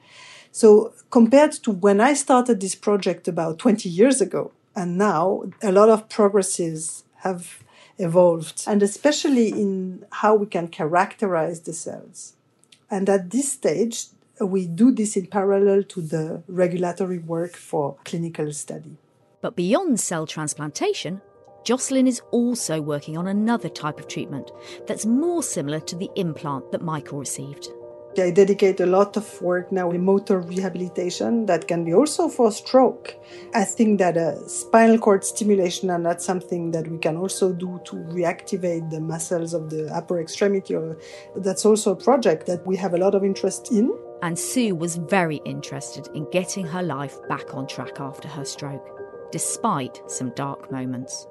So 0.52 0.94
compared 1.10 1.52
to 1.64 1.72
when 1.72 2.00
I 2.00 2.14
started 2.14 2.62
this 2.62 2.76
project 2.76 3.28
about 3.28 3.60
20 3.60 3.90
years 3.90 4.22
ago, 4.22 4.52
and 4.76 4.98
now 4.98 5.44
a 5.64 5.72
lot 5.72 5.90
of 5.90 6.10
progresses 6.10 7.04
have 7.24 7.64
evolved, 7.98 8.64
and 8.68 8.84
especially 8.84 9.50
in 9.50 10.06
how 10.12 10.36
we 10.36 10.46
can 10.46 10.68
characterize 10.68 11.62
the 11.62 11.74
cells. 11.74 12.34
And 12.90 13.10
at 13.10 13.32
this 13.32 13.52
stage, 13.52 14.06
we 14.40 14.68
do 14.68 14.92
this 14.92 15.16
in 15.16 15.28
parallel 15.28 15.84
to 15.84 16.02
the 16.02 16.44
regulatory 16.48 17.20
work 17.20 17.56
for 17.56 17.98
clinical 18.04 18.52
study. 18.52 18.98
But 19.42 19.56
beyond 19.56 20.00
cell 20.00 20.26
transplantation, 20.26 21.22
Jocelyne 21.64 22.08
is 22.08 22.22
also 22.32 22.82
working 22.82 23.18
on 23.18 23.28
another 23.28 23.70
type 23.70 24.00
of 24.00 24.08
treatment 24.08 24.52
that's 24.88 25.06
more 25.06 25.42
similar 25.42 25.80
to 25.82 25.96
the 25.96 26.10
implant 26.16 26.72
that 26.72 26.82
Michael 26.82 27.20
received. 27.20 27.70
I 28.18 28.32
dedicate 28.32 28.80
a 28.80 28.86
lot 28.86 29.18
of 29.18 29.42
work 29.42 29.74
now 29.74 29.92
in 29.92 30.06
motor 30.06 30.40
rehabilitation 30.40 31.48
that 31.48 31.68
can 31.68 31.84
be 31.84 31.94
also 31.94 32.30
for 32.30 32.50
stroke. 32.50 33.14
I 33.54 33.66
think 33.66 34.00
that 34.00 34.16
a 34.16 34.48
spinal 34.48 34.98
cord 34.98 35.26
stimulation, 35.26 35.90
and 35.90 36.06
that's 36.06 36.24
something 36.24 36.72
that 36.72 36.88
we 36.88 36.98
can 36.98 37.18
also 37.18 37.52
do 37.52 37.82
to 37.86 37.96
reactivate 37.96 38.90
the 38.90 39.02
muscles 39.02 39.54
of 39.54 39.70
the 39.70 39.94
upper 39.94 40.22
extremity. 40.22 40.78
That's 41.36 41.66
also 41.66 41.92
a 41.92 41.96
project 41.96 42.48
that 42.48 42.66
we 42.66 42.78
have 42.78 42.94
a 42.94 42.98
lot 42.98 43.16
of 43.16 43.26
interest 43.26 43.72
in. 43.72 43.92
And 44.22 44.38
Sue 44.38 44.76
was 44.76 44.96
very 44.96 45.38
interested 45.46 46.08
in 46.16 46.30
getting 46.32 46.66
her 46.66 46.82
life 46.82 47.18
back 47.28 47.54
on 47.54 47.68
track 47.68 48.00
after 48.00 48.28
her 48.28 48.46
stroke, 48.46 49.30
despite 49.32 50.02
some 50.08 50.32
dark 50.32 50.72
moments. 50.72 51.28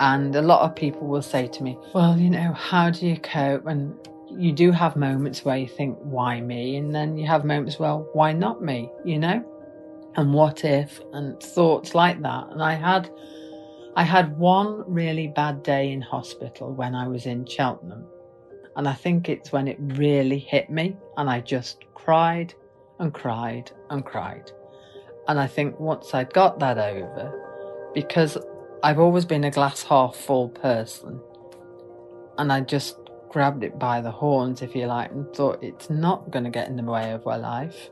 And 0.00 0.34
a 0.36 0.42
lot 0.42 0.62
of 0.62 0.74
people 0.74 1.06
will 1.06 1.22
say 1.22 1.46
to 1.46 1.62
me, 1.62 1.78
Well, 1.94 2.18
you 2.18 2.30
know, 2.30 2.52
how 2.52 2.90
do 2.90 3.06
you 3.06 3.18
cope? 3.18 3.66
And 3.66 3.94
you 4.30 4.52
do 4.52 4.72
have 4.72 4.96
moments 4.96 5.44
where 5.44 5.56
you 5.56 5.68
think, 5.68 5.98
why 6.02 6.40
me? 6.40 6.76
And 6.76 6.94
then 6.94 7.16
you 7.16 7.26
have 7.26 7.44
moments, 7.44 7.78
well, 7.78 8.08
why 8.12 8.32
not 8.32 8.62
me? 8.62 8.90
You 9.04 9.18
know? 9.18 9.44
And 10.16 10.32
what 10.32 10.64
if? 10.64 11.00
And 11.12 11.40
thoughts 11.40 11.94
like 11.94 12.20
that. 12.22 12.48
And 12.50 12.62
I 12.62 12.74
had, 12.74 13.10
I 13.94 14.02
had 14.02 14.36
one 14.38 14.84
really 14.86 15.28
bad 15.28 15.62
day 15.62 15.92
in 15.92 16.00
hospital 16.00 16.72
when 16.72 16.94
I 16.94 17.08
was 17.08 17.26
in 17.26 17.46
Cheltenham. 17.46 18.06
And 18.76 18.86
I 18.86 18.92
think 18.92 19.28
it's 19.28 19.52
when 19.52 19.68
it 19.68 19.78
really 19.80 20.38
hit 20.38 20.70
me 20.70 20.96
and 21.16 21.28
I 21.28 21.40
just 21.40 21.84
cried 21.94 22.54
and 22.98 23.12
cried 23.12 23.70
and 23.90 24.04
cried. 24.04 24.50
And 25.28 25.40
I 25.40 25.46
think 25.46 25.80
once 25.80 26.14
I'd 26.14 26.32
got 26.32 26.58
that 26.60 26.78
over, 26.78 27.90
because 27.94 28.38
I've 28.82 28.98
always 28.98 29.24
been 29.24 29.44
a 29.44 29.50
glass 29.50 29.82
half 29.82 30.14
full 30.14 30.50
person, 30.50 31.20
and 32.38 32.52
I 32.52 32.60
just 32.60 32.96
grabbed 33.30 33.64
it 33.64 33.78
by 33.78 34.00
the 34.00 34.10
horns, 34.10 34.62
if 34.62 34.76
you 34.76 34.86
like, 34.86 35.10
and 35.10 35.34
thought 35.34 35.62
it's 35.62 35.90
not 35.90 36.30
going 36.30 36.44
to 36.44 36.50
get 36.50 36.68
in 36.68 36.76
the 36.76 36.82
way 36.82 37.12
of 37.12 37.24
my 37.24 37.36
life. 37.36 37.90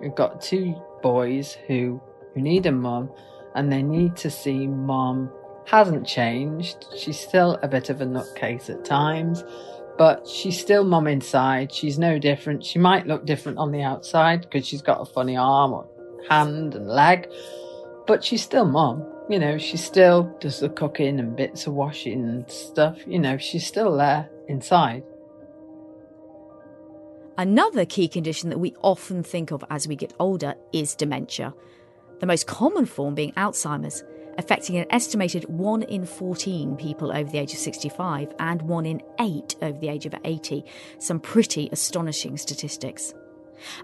We've 0.00 0.14
got 0.14 0.40
two 0.40 0.74
boys 1.02 1.56
who, 1.66 2.00
who 2.34 2.40
need 2.40 2.66
a 2.66 2.72
mum, 2.72 3.10
and 3.54 3.70
they 3.70 3.82
need 3.82 4.16
to 4.16 4.30
see 4.30 4.66
mum 4.66 5.30
hasn't 5.66 6.06
changed. 6.06 6.86
She's 6.96 7.18
still 7.18 7.58
a 7.62 7.68
bit 7.68 7.90
of 7.90 8.00
a 8.00 8.06
nutcase 8.06 8.70
at 8.70 8.84
times, 8.84 9.44
but 10.00 10.26
she's 10.26 10.58
still 10.58 10.82
mom 10.82 11.06
inside. 11.06 11.70
She's 11.70 11.98
no 11.98 12.18
different. 12.18 12.64
She 12.64 12.78
might 12.78 13.06
look 13.06 13.26
different 13.26 13.58
on 13.58 13.70
the 13.70 13.82
outside 13.82 14.40
because 14.40 14.66
she's 14.66 14.80
got 14.80 15.02
a 15.02 15.04
funny 15.04 15.36
arm 15.36 15.74
or 15.74 15.86
hand 16.26 16.74
and 16.74 16.88
leg, 16.88 17.28
but 18.06 18.24
she's 18.24 18.42
still 18.42 18.64
mom. 18.64 19.06
You 19.28 19.38
know, 19.38 19.58
she 19.58 19.76
still 19.76 20.34
does 20.40 20.60
the 20.60 20.70
cooking 20.70 21.20
and 21.20 21.36
bits 21.36 21.66
of 21.66 21.74
washing 21.74 22.26
and 22.26 22.50
stuff. 22.50 22.96
You 23.06 23.18
know, 23.18 23.36
she's 23.36 23.66
still 23.66 23.94
there 23.94 24.30
inside. 24.48 25.02
Another 27.36 27.84
key 27.84 28.08
condition 28.08 28.48
that 28.48 28.58
we 28.58 28.74
often 28.80 29.22
think 29.22 29.50
of 29.50 29.62
as 29.68 29.86
we 29.86 29.96
get 29.96 30.14
older 30.18 30.54
is 30.72 30.94
dementia, 30.94 31.52
the 32.20 32.26
most 32.26 32.46
common 32.46 32.86
form 32.86 33.14
being 33.14 33.32
Alzheimer's, 33.32 34.02
affecting 34.38 34.76
an 34.76 34.86
estimated 34.90 35.44
1 35.44 35.82
in 35.84 36.06
14 36.06 36.76
people 36.76 37.12
over 37.12 37.30
the 37.30 37.38
age 37.38 37.52
of 37.52 37.58
65 37.58 38.32
and 38.38 38.62
1 38.62 38.86
in 38.86 39.02
8 39.18 39.56
over 39.62 39.78
the 39.78 39.88
age 39.88 40.06
of 40.06 40.14
80. 40.24 40.64
Some 40.98 41.20
pretty 41.20 41.68
astonishing 41.72 42.36
statistics. 42.36 43.14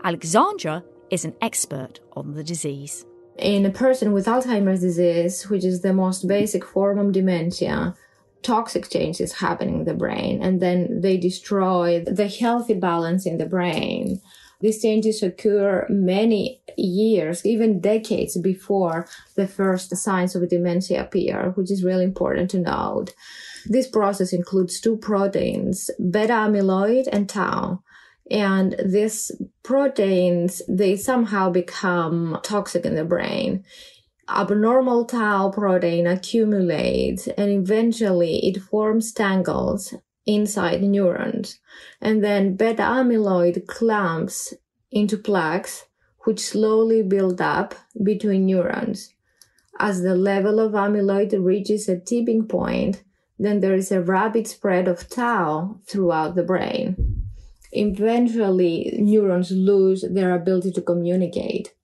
Alexandra 0.05 0.83
is 1.11 1.25
an 1.25 1.35
expert 1.41 2.01
on 2.15 2.35
the 2.35 2.45
disease. 2.45 3.05
In 3.39 3.67
a 3.67 3.71
person 3.71 4.13
with 4.13 4.27
Alzheimer's 4.27 4.81
disease, 4.81 5.49
which 5.51 5.65
is 5.65 5.83
the 5.83 5.93
most 5.93 6.27
basic 6.27 6.65
form 6.65 6.99
of 6.99 7.13
dementia, 7.13 7.95
toxic 8.43 8.89
changes 8.89 9.33
happening 9.33 9.81
in 9.81 9.85
the 9.85 9.95
brain 9.95 10.43
and 10.43 10.61
then 10.61 11.01
they 11.01 11.17
destroy 11.17 12.03
the 12.07 12.29
healthy 12.29 12.75
balance 12.75 13.27
in 13.27 13.39
the 13.39 13.47
brain. 13.47 14.21
These 14.61 14.83
changes 14.83 15.23
occur 15.23 15.87
many 15.89 16.63
years, 16.77 17.45
even 17.45 17.81
decades 17.81 18.39
before 18.39 19.07
the 19.35 19.47
first 19.47 19.95
signs 19.97 20.35
of 20.35 20.49
dementia 20.49 21.03
appear, 21.03 21.53
which 21.57 21.71
is 21.71 21.85
really 21.85 22.05
important 22.05 22.51
to 22.51 22.61
note. 22.61 23.15
This 23.67 23.89
process 23.89 24.33
includes 24.33 24.81
two 24.81 24.97
proteins, 24.97 25.91
beta 25.99 26.33
amyloid 26.33 27.07
and 27.13 27.29
tau. 27.29 27.83
And 28.31 28.75
these 28.85 29.31
proteins, 29.63 30.63
they 30.69 30.97
somehow 30.97 31.51
become 31.51 32.41
toxic 32.43 32.85
in 32.85 32.95
the 32.95 33.05
brain 33.05 33.65
abnormal 34.29 35.05
tau 35.05 35.51
protein 35.51 36.07
accumulates 36.07 37.29
and 37.29 37.51
eventually 37.51 38.39
it 38.47 38.61
forms 38.61 39.13
tangles 39.13 39.95
inside 40.27 40.83
neurons. 40.83 41.59
And 42.01 42.23
then 42.23 42.57
beta 42.57 42.83
amyloid 42.83 43.67
clumps 43.67 44.55
into 44.91 45.17
plaques, 45.17 45.85
which 46.25 46.41
slowly 46.41 47.03
build 47.03 47.41
up 47.41 47.75
between 48.03 48.47
neurons. 48.47 49.15
As 49.79 50.03
the 50.03 50.15
level 50.15 50.59
of 50.59 50.73
amyloid 50.73 51.33
reaches 51.45 51.89
a 51.89 51.99
tipping 51.99 52.47
point, 52.47 53.03
then 53.39 53.61
there 53.61 53.75
is 53.75 53.93
a 53.93 54.03
rapid 54.03 54.47
spread 54.47 54.89
of 54.89 55.09
tau 55.09 55.81
throughout 55.87 56.35
the 56.35 56.43
brain. 56.43 56.97
Eventually, 57.73 58.97
neurons 58.99 59.51
lose 59.51 60.05
their 60.11 60.35
ability 60.35 60.73
to 60.73 60.81
communicate. 60.81 61.75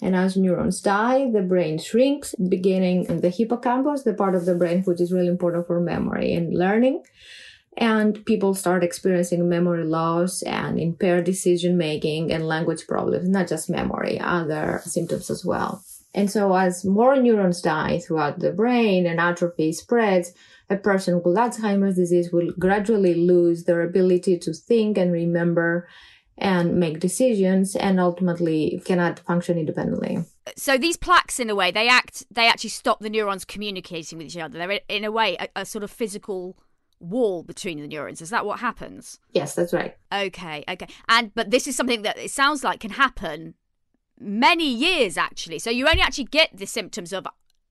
And 0.00 0.16
as 0.16 0.36
neurons 0.36 0.80
die, 0.80 1.30
the 1.30 1.42
brain 1.42 1.78
shrinks, 1.78 2.34
beginning 2.34 3.06
in 3.06 3.20
the 3.20 3.30
hippocampus, 3.30 4.02
the 4.02 4.14
part 4.14 4.34
of 4.34 4.46
the 4.46 4.54
brain 4.54 4.82
which 4.82 5.00
is 5.00 5.12
really 5.12 5.28
important 5.28 5.66
for 5.66 5.80
memory 5.80 6.32
and 6.32 6.54
learning. 6.54 7.02
And 7.76 8.24
people 8.24 8.54
start 8.54 8.84
experiencing 8.84 9.48
memory 9.48 9.84
loss 9.84 10.42
and 10.42 10.78
impaired 10.78 11.24
decision 11.24 11.76
making 11.76 12.32
and 12.32 12.46
language 12.46 12.86
problems, 12.86 13.28
not 13.28 13.48
just 13.48 13.68
memory, 13.68 14.20
other 14.20 14.80
symptoms 14.84 15.30
as 15.30 15.44
well. 15.44 15.82
And 16.14 16.30
so 16.30 16.54
as 16.54 16.84
more 16.84 17.16
neurons 17.16 17.60
die 17.60 17.98
throughout 17.98 18.38
the 18.38 18.52
brain 18.52 19.06
and 19.06 19.18
atrophy 19.18 19.72
spreads, 19.72 20.32
a 20.70 20.76
person 20.76 21.16
with 21.16 21.36
Alzheimer's 21.36 21.96
disease 21.96 22.32
will 22.32 22.52
gradually 22.58 23.14
lose 23.14 23.64
their 23.64 23.82
ability 23.82 24.38
to 24.38 24.54
think 24.54 24.96
and 24.96 25.12
remember 25.12 25.88
and 26.38 26.76
make 26.76 27.00
decisions 27.00 27.76
and 27.76 28.00
ultimately 28.00 28.80
cannot 28.84 29.20
function 29.20 29.58
independently. 29.58 30.18
So 30.56 30.78
these 30.78 30.96
plaques 30.96 31.38
in 31.38 31.50
a 31.50 31.54
way 31.54 31.70
they 31.70 31.88
act 31.88 32.24
they 32.30 32.48
actually 32.48 32.70
stop 32.70 33.00
the 33.00 33.10
neurons 33.10 33.44
communicating 33.44 34.18
with 34.18 34.28
each 34.28 34.36
other. 34.36 34.58
They're 34.58 34.80
in 34.88 35.04
a 35.04 35.12
way 35.12 35.36
a, 35.38 35.48
a 35.56 35.64
sort 35.64 35.84
of 35.84 35.90
physical 35.90 36.56
wall 37.04 37.42
between 37.42 37.80
the 37.80 37.86
neurons. 37.86 38.20
Is 38.20 38.30
that 38.30 38.46
what 38.46 38.60
happens? 38.60 39.18
Yes, 39.32 39.54
that's 39.54 39.72
right. 39.72 39.96
Okay, 40.12 40.64
okay. 40.68 40.88
And 41.08 41.34
but 41.34 41.50
this 41.50 41.66
is 41.66 41.76
something 41.76 42.02
that 42.02 42.18
it 42.18 42.30
sounds 42.30 42.64
like 42.64 42.80
can 42.80 42.90
happen 42.90 43.54
many 44.18 44.68
years 44.68 45.16
actually. 45.16 45.58
So 45.58 45.70
you 45.70 45.88
only 45.88 46.02
actually 46.02 46.24
get 46.24 46.56
the 46.56 46.66
symptoms 46.66 47.12
of 47.12 47.26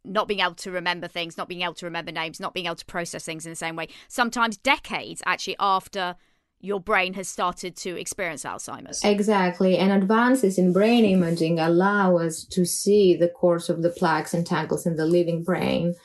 not 0.06 0.28
being 0.28 0.42
able 0.42 0.56
to 0.56 0.72
remember 0.72 1.08
things, 1.08 1.38
not 1.38 1.48
being 1.48 1.62
able 1.62 1.74
to 1.76 1.86
remember 1.86 2.12
names, 2.12 2.40
not 2.40 2.54
being 2.54 2.66
able 2.66 2.76
to 2.76 2.86
process 2.86 3.24
things 3.26 3.46
in 3.46 3.52
the 3.52 3.56
same 3.56 3.76
way. 3.76 3.88
Sometimes 4.08 4.58
decades 4.58 5.22
actually 5.26 5.56
after 5.60 6.16
your 6.60 6.80
brain 6.80 7.14
has 7.14 7.28
started 7.28 7.76
to 7.76 8.00
experience 8.00 8.46
Alzheimer's. 8.46 9.04
Exactly. 9.04 9.78
And 9.78 9.92
advances 9.92 10.58
in 10.58 10.72
brain 10.72 11.04
imaging 11.04 11.60
allow 11.60 12.18
us 12.18 12.46
to 12.46 12.66
see 12.66 13.16
the 13.16 13.28
course 13.28 13.68
of 13.68 13.82
the 13.82 13.90
plaques 13.90 14.34
and 14.34 14.48
tangles 14.48 14.86
in 14.86 14.96
the 14.96 15.06
living 15.06 15.44
brain 15.44 15.96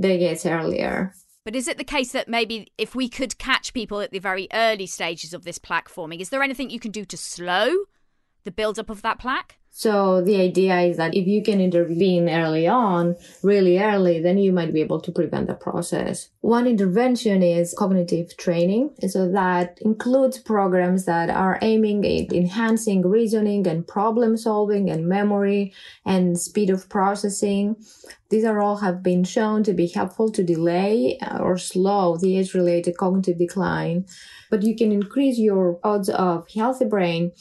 decades 0.00 0.46
earlier. 0.46 1.12
But 1.46 1.54
is 1.54 1.68
it 1.68 1.78
the 1.78 1.84
case 1.84 2.10
that 2.10 2.26
maybe 2.26 2.72
if 2.76 2.96
we 2.96 3.08
could 3.08 3.38
catch 3.38 3.72
people 3.72 4.00
at 4.00 4.10
the 4.10 4.18
very 4.18 4.48
early 4.52 4.88
stages 4.88 5.32
of 5.32 5.44
this 5.44 5.58
plaque 5.58 5.88
forming, 5.88 6.18
is 6.18 6.30
there 6.30 6.42
anything 6.42 6.70
you 6.70 6.80
can 6.80 6.90
do 6.90 7.04
to 7.04 7.16
slow 7.16 7.84
the 8.42 8.50
buildup 8.50 8.90
of 8.90 9.02
that 9.02 9.20
plaque? 9.20 9.60
So 9.78 10.22
the 10.22 10.40
idea 10.40 10.80
is 10.80 10.96
that 10.96 11.14
if 11.14 11.26
you 11.26 11.42
can 11.42 11.60
intervene 11.60 12.30
early 12.30 12.66
on, 12.66 13.14
really 13.42 13.78
early, 13.78 14.22
then 14.22 14.38
you 14.38 14.50
might 14.50 14.72
be 14.72 14.80
able 14.80 15.02
to 15.02 15.12
prevent 15.12 15.48
the 15.48 15.54
process. 15.54 16.30
One 16.40 16.66
intervention 16.66 17.42
is 17.42 17.74
cognitive 17.76 18.34
training. 18.38 18.94
So 19.06 19.30
that 19.32 19.78
includes 19.82 20.38
programs 20.38 21.04
that 21.04 21.28
are 21.28 21.58
aiming 21.60 22.06
at 22.06 22.32
enhancing 22.32 23.02
reasoning 23.06 23.66
and 23.66 23.86
problem 23.86 24.38
solving 24.38 24.88
and 24.88 25.06
memory 25.06 25.74
and 26.06 26.40
speed 26.40 26.70
of 26.70 26.88
processing. 26.88 27.76
These 28.30 28.46
are 28.46 28.58
all 28.60 28.78
have 28.78 29.02
been 29.02 29.24
shown 29.24 29.62
to 29.64 29.74
be 29.74 29.88
helpful 29.88 30.30
to 30.32 30.42
delay 30.42 31.18
or 31.38 31.58
slow 31.58 32.16
the 32.16 32.38
age 32.38 32.54
related 32.54 32.96
cognitive 32.96 33.36
decline. 33.36 34.06
But 34.48 34.62
you 34.62 34.74
can 34.74 34.90
increase 34.90 35.38
your 35.38 35.78
odds 35.84 36.08
of 36.08 36.48
healthy 36.48 36.86
brain 36.86 37.32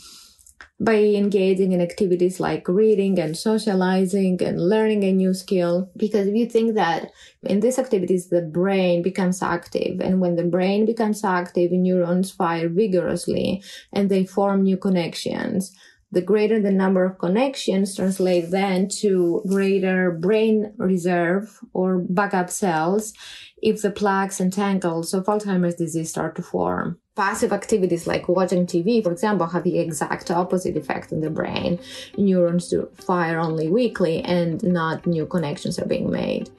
by 0.79 0.95
engaging 0.95 1.71
in 1.71 1.79
activities 1.81 2.39
like 2.39 2.67
reading 2.67 3.17
and 3.17 3.37
socializing 3.37 4.41
and 4.43 4.59
learning 4.59 5.03
a 5.03 5.11
new 5.13 5.33
skill. 5.33 5.89
Because 5.95 6.27
if 6.27 6.35
you 6.35 6.47
think 6.47 6.75
that 6.75 7.11
in 7.43 7.61
these 7.61 7.79
activities, 7.79 8.27
the 8.27 8.41
brain 8.41 9.01
becomes 9.01 9.41
active, 9.41 10.01
and 10.01 10.19
when 10.19 10.35
the 10.35 10.43
brain 10.43 10.85
becomes 10.85 11.23
active, 11.23 11.71
neurons 11.71 12.31
fire 12.31 12.67
vigorously 12.67 13.63
and 13.93 14.09
they 14.09 14.25
form 14.25 14.63
new 14.63 14.77
connections. 14.77 15.73
The 16.15 16.21
greater 16.21 16.61
the 16.61 16.71
number 16.71 17.03
of 17.03 17.19
connections 17.19 17.93
translate 17.93 18.49
then 18.49 18.87
to 19.01 19.43
greater 19.49 20.11
brain 20.11 20.71
reserve 20.77 21.59
or 21.73 21.97
backup 21.97 22.49
cells 22.49 23.13
if 23.61 23.81
the 23.81 23.91
plaques 23.91 24.39
and 24.39 24.53
tangles 24.53 25.13
of 25.13 25.25
Alzheimer's 25.25 25.75
disease 25.75 26.09
start 26.09 26.37
to 26.37 26.41
form 26.41 26.99
passive 27.17 27.51
activities 27.51 28.07
like 28.07 28.29
watching 28.29 28.65
TV, 28.65 29.03
for 29.03 29.11
example, 29.11 29.47
have 29.47 29.63
the 29.65 29.77
exact 29.77 30.31
opposite 30.31 30.77
effect 30.77 31.11
on 31.11 31.19
the 31.19 31.29
brain. 31.29 31.79
Neurons 32.17 32.69
do 32.69 32.89
fire 32.93 33.37
only 33.37 33.67
weakly 33.67 34.21
and 34.23 34.63
not 34.63 35.05
new 35.05 35.25
connections 35.25 35.77
are 35.79 35.85
being 35.85 36.09
made. 36.09 36.49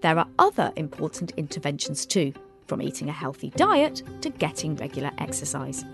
There 0.00 0.18
are 0.18 0.26
other 0.40 0.72
important 0.74 1.32
interventions 1.36 2.04
too, 2.04 2.32
from 2.66 2.82
eating 2.82 3.08
a 3.08 3.12
healthy 3.12 3.50
diet 3.50 4.02
to 4.22 4.30
getting 4.30 4.74
regular 4.74 5.12
exercise. 5.18 5.84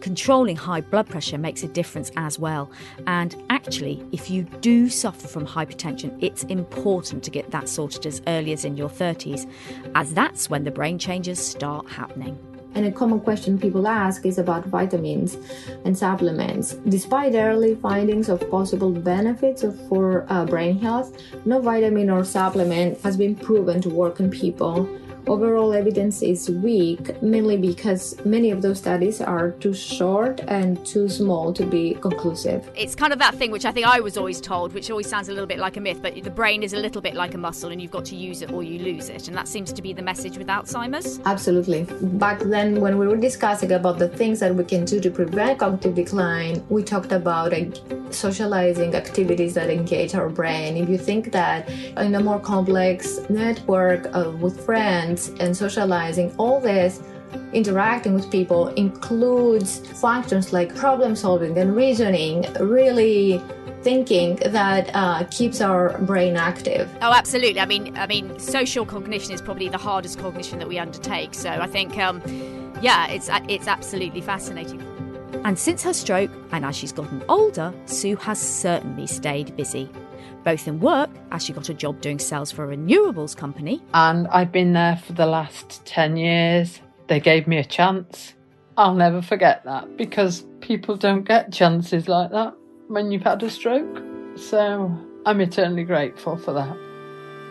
Controlling 0.00 0.56
high 0.56 0.80
blood 0.80 1.08
pressure 1.08 1.38
makes 1.38 1.62
a 1.62 1.68
difference 1.68 2.10
as 2.16 2.38
well. 2.38 2.70
And 3.06 3.34
actually, 3.50 4.04
if 4.12 4.30
you 4.30 4.42
do 4.60 4.88
suffer 4.88 5.28
from 5.28 5.46
hypertension, 5.46 6.16
it's 6.20 6.44
important 6.44 7.22
to 7.24 7.30
get 7.30 7.50
that 7.50 7.68
sorted 7.68 8.06
as 8.06 8.22
early 8.26 8.52
as 8.52 8.64
in 8.64 8.76
your 8.76 8.88
30s, 8.88 9.50
as 9.94 10.14
that's 10.14 10.50
when 10.50 10.64
the 10.64 10.70
brain 10.70 10.98
changes 10.98 11.44
start 11.44 11.88
happening. 11.90 12.38
And 12.74 12.86
a 12.86 12.92
common 12.92 13.20
question 13.20 13.58
people 13.58 13.86
ask 13.86 14.24
is 14.24 14.38
about 14.38 14.64
vitamins 14.64 15.36
and 15.84 15.96
supplements. 15.96 16.72
Despite 16.88 17.34
early 17.34 17.74
findings 17.74 18.30
of 18.30 18.48
possible 18.50 18.90
benefits 18.90 19.62
for 19.88 20.24
uh, 20.30 20.46
brain 20.46 20.78
health, 20.78 21.14
no 21.44 21.60
vitamin 21.60 22.08
or 22.08 22.24
supplement 22.24 22.98
has 23.02 23.16
been 23.16 23.34
proven 23.34 23.82
to 23.82 23.90
work 23.90 24.20
in 24.20 24.30
people 24.30 24.88
overall 25.26 25.72
evidence 25.72 26.22
is 26.22 26.50
weak, 26.50 27.20
mainly 27.22 27.56
because 27.56 28.16
many 28.24 28.50
of 28.50 28.62
those 28.62 28.78
studies 28.78 29.20
are 29.20 29.50
too 29.52 29.74
short 29.74 30.40
and 30.48 30.84
too 30.84 31.08
small 31.08 31.52
to 31.52 31.64
be 31.64 31.94
conclusive. 31.94 32.68
It's 32.76 32.94
kind 32.94 33.12
of 33.12 33.18
that 33.18 33.34
thing 33.36 33.50
which 33.50 33.64
I 33.64 33.72
think 33.72 33.86
I 33.86 34.00
was 34.00 34.16
always 34.16 34.40
told, 34.40 34.72
which 34.72 34.90
always 34.90 35.08
sounds 35.08 35.28
a 35.28 35.32
little 35.32 35.46
bit 35.46 35.58
like 35.58 35.76
a 35.76 35.80
myth, 35.80 36.00
but 36.02 36.22
the 36.22 36.30
brain 36.30 36.62
is 36.62 36.72
a 36.72 36.78
little 36.78 37.00
bit 37.00 37.14
like 37.14 37.34
a 37.34 37.38
muscle 37.38 37.70
and 37.70 37.80
you've 37.80 37.90
got 37.90 38.04
to 38.06 38.16
use 38.16 38.42
it 38.42 38.52
or 38.52 38.62
you 38.62 38.78
lose 38.78 39.08
it. 39.08 39.28
And 39.28 39.36
that 39.36 39.48
seems 39.48 39.72
to 39.72 39.82
be 39.82 39.92
the 39.92 40.02
message 40.02 40.38
with 40.38 40.48
Alzheimer's. 40.48 41.20
Absolutely. 41.24 41.86
Back 42.18 42.40
then, 42.40 42.80
when 42.80 42.98
we 42.98 43.06
were 43.06 43.16
discussing 43.16 43.72
about 43.72 43.98
the 43.98 44.08
things 44.08 44.40
that 44.40 44.54
we 44.54 44.64
can 44.64 44.84
do 44.84 45.00
to 45.00 45.10
prevent 45.10 45.58
cognitive 45.58 45.94
decline, 45.94 46.64
we 46.68 46.82
talked 46.82 47.12
about 47.12 47.52
uh, 47.52 47.64
socializing 48.14 48.94
activities 48.94 49.54
that 49.54 49.70
engage 49.70 50.14
our 50.14 50.28
brain. 50.28 50.76
If 50.76 50.88
you 50.88 50.98
think 50.98 51.32
that 51.32 51.68
in 51.96 52.14
a 52.14 52.20
more 52.20 52.40
complex 52.40 53.20
network 53.28 54.08
uh, 54.14 54.30
with 54.40 54.64
friends, 54.64 55.30
and 55.40 55.56
socializing, 55.56 56.34
all 56.38 56.60
this 56.60 57.02
interacting 57.52 58.14
with 58.14 58.30
people 58.30 58.68
includes 58.68 59.78
functions 60.00 60.52
like 60.52 60.74
problem 60.74 61.16
solving 61.16 61.56
and 61.58 61.74
reasoning, 61.74 62.46
really 62.60 63.42
thinking 63.82 64.36
that 64.36 64.90
uh, 64.94 65.24
keeps 65.24 65.60
our 65.60 65.98
brain 66.02 66.36
active. 66.36 66.88
Oh, 67.02 67.12
absolutely. 67.12 67.60
I 67.60 67.66
mean, 67.66 67.96
I 67.96 68.06
mean, 68.06 68.38
social 68.38 68.86
cognition 68.86 69.32
is 69.32 69.42
probably 69.42 69.68
the 69.68 69.78
hardest 69.78 70.18
cognition 70.18 70.58
that 70.60 70.68
we 70.68 70.78
undertake. 70.78 71.34
So 71.34 71.50
I 71.50 71.66
think, 71.66 71.98
um, 71.98 72.22
yeah, 72.80 73.08
it's 73.08 73.28
it's 73.48 73.66
absolutely 73.66 74.20
fascinating. 74.20 74.91
And 75.44 75.58
since 75.58 75.82
her 75.82 75.92
stroke, 75.92 76.30
and 76.52 76.64
as 76.64 76.76
she's 76.76 76.92
gotten 76.92 77.22
older, 77.28 77.72
Sue 77.86 78.16
has 78.16 78.40
certainly 78.40 79.06
stayed 79.06 79.56
busy 79.56 79.90
both 80.44 80.66
in 80.66 80.80
work, 80.80 81.10
as 81.30 81.44
she 81.44 81.52
got 81.52 81.68
a 81.68 81.74
job 81.74 82.00
doing 82.00 82.18
sales 82.18 82.50
for 82.50 82.64
a 82.70 82.76
renewables 82.76 83.36
company. 83.36 83.82
And 83.94 84.28
I've 84.28 84.52
been 84.52 84.72
there 84.72 84.96
for 84.96 85.12
the 85.12 85.26
last 85.26 85.84
10 85.86 86.16
years. 86.16 86.80
They 87.08 87.20
gave 87.20 87.46
me 87.46 87.58
a 87.58 87.64
chance. 87.64 88.34
I'll 88.76 88.94
never 88.94 89.22
forget 89.22 89.64
that 89.64 89.96
because 89.96 90.44
people 90.60 90.96
don't 90.96 91.24
get 91.24 91.52
chances 91.52 92.08
like 92.08 92.30
that 92.30 92.54
when 92.88 93.10
you've 93.10 93.22
had 93.22 93.42
a 93.42 93.50
stroke. 93.50 94.02
So 94.36 94.90
I'm 95.26 95.40
eternally 95.40 95.84
grateful 95.84 96.36
for 96.36 96.52
that. 96.54 96.76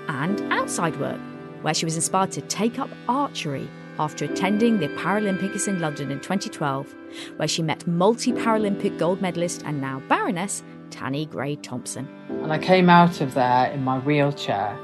And 0.08 0.42
outside 0.52 1.00
work, 1.00 1.20
where 1.62 1.74
she 1.74 1.86
was 1.86 1.96
inspired 1.96 2.32
to 2.32 2.42
take 2.42 2.80
up 2.80 2.90
archery 3.08 3.70
after 4.02 4.26
attending 4.26 4.80
the 4.80 4.88
Paralympics 4.90 5.68
in 5.68 5.80
London 5.80 6.10
in 6.10 6.20
2012, 6.20 6.96
where 7.38 7.48
she 7.48 7.62
met 7.62 7.86
multi 7.86 8.34
Paralympic 8.34 8.98
gold 8.98 9.22
medalist 9.22 9.62
and 9.64 9.80
now 9.80 10.02
Baroness 10.10 10.64
Tanni 10.90 11.30
Grey 11.30 11.56
Thompson. 11.58 12.10
And 12.30 12.52
I 12.52 12.58
came 12.58 12.90
out 12.90 13.22
of 13.22 13.36
there 13.36 13.72
in 13.72 13.84
my 13.84 14.00
wheelchair 14.00 14.76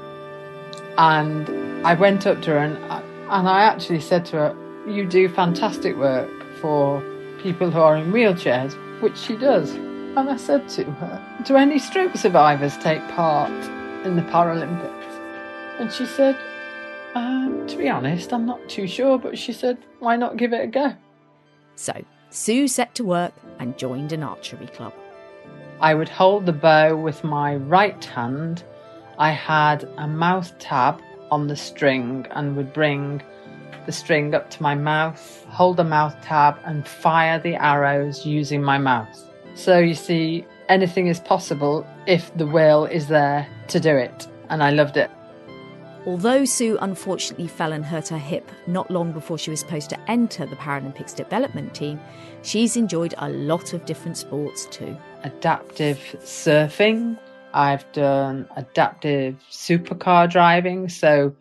and 0.98 1.48
I 1.84 1.94
went 1.94 2.28
up 2.28 2.40
to 2.42 2.50
her 2.50 2.58
and, 2.58 2.76
and 2.76 3.48
I 3.48 3.62
actually 3.62 4.00
said 4.00 4.24
to 4.26 4.36
her, 4.36 4.56
You 4.86 5.04
do 5.04 5.28
fantastic 5.28 5.96
work 5.96 6.30
for 6.60 7.02
people 7.42 7.72
who 7.72 7.80
are 7.80 7.96
in 7.96 8.12
wheelchairs, 8.12 8.72
which 9.02 9.18
she 9.18 9.36
does. 9.36 9.72
And 9.72 10.30
I 10.30 10.36
said 10.36 10.68
to 10.70 10.84
her, 10.84 11.42
Do 11.44 11.56
any 11.56 11.80
stroke 11.80 12.16
survivors 12.16 12.78
take 12.78 13.02
part 13.08 13.50
in 14.06 14.14
the 14.14 14.22
Paralympics? 14.22 14.94
And 15.80 15.92
she 15.92 16.06
said, 16.06 16.36
um, 17.18 17.66
To 17.66 17.76
be 17.76 17.88
honest, 17.88 18.32
I'm 18.32 18.46
not 18.46 18.68
too 18.68 18.86
sure, 18.86 19.18
but 19.18 19.38
she 19.38 19.52
said, 19.52 19.78
Why 19.98 20.16
not 20.16 20.36
give 20.36 20.52
it 20.52 20.64
a 20.64 20.66
go? 20.66 20.94
So 21.74 21.92
Sue 22.30 22.68
set 22.68 22.94
to 22.96 23.04
work 23.04 23.32
and 23.58 23.78
joined 23.78 24.12
an 24.12 24.22
archery 24.22 24.66
club. 24.66 24.92
I 25.80 25.94
would 25.94 26.08
hold 26.08 26.44
the 26.44 26.52
bow 26.52 26.96
with 26.96 27.24
my 27.24 27.56
right 27.56 28.04
hand. 28.04 28.64
I 29.18 29.30
had 29.30 29.88
a 29.96 30.06
mouth 30.06 30.58
tab 30.58 31.00
on 31.30 31.46
the 31.46 31.56
string 31.56 32.26
and 32.32 32.56
would 32.56 32.72
bring 32.72 33.22
the 33.86 33.92
string 33.92 34.34
up 34.34 34.50
to 34.50 34.62
my 34.62 34.74
mouth, 34.74 35.44
hold 35.48 35.78
the 35.78 35.84
mouth 35.84 36.14
tab, 36.22 36.58
and 36.64 36.86
fire 36.86 37.38
the 37.38 37.54
arrows 37.54 38.26
using 38.26 38.62
my 38.62 38.76
mouth. 38.76 39.24
So 39.54 39.78
you 39.78 39.94
see, 39.94 40.44
anything 40.68 41.06
is 41.06 41.20
possible 41.20 41.86
if 42.06 42.36
the 42.36 42.46
will 42.46 42.84
is 42.84 43.08
there 43.08 43.48
to 43.68 43.80
do 43.80 43.96
it, 43.96 44.26
and 44.50 44.62
I 44.62 44.70
loved 44.70 44.98
it. 44.98 45.10
Although 46.06 46.44
Sue 46.44 46.78
unfortunately 46.80 47.48
fell 47.48 47.72
and 47.72 47.84
hurt 47.84 48.08
her 48.08 48.18
hip 48.18 48.50
not 48.66 48.90
long 48.90 49.12
before 49.12 49.36
she 49.36 49.50
was 49.50 49.60
supposed 49.60 49.90
to 49.90 50.10
enter 50.10 50.46
the 50.46 50.56
Paralympics 50.56 51.14
development 51.14 51.74
team, 51.74 52.00
she's 52.42 52.76
enjoyed 52.76 53.14
a 53.18 53.28
lot 53.28 53.72
of 53.72 53.84
different 53.84 54.16
sports 54.16 54.66
too. 54.66 54.96
Adaptive 55.24 55.98
surfing. 56.20 57.18
I've 57.52 57.90
done 57.92 58.48
adaptive 58.56 59.36
supercar 59.50 60.30
driving. 60.30 60.88
So 60.88 61.34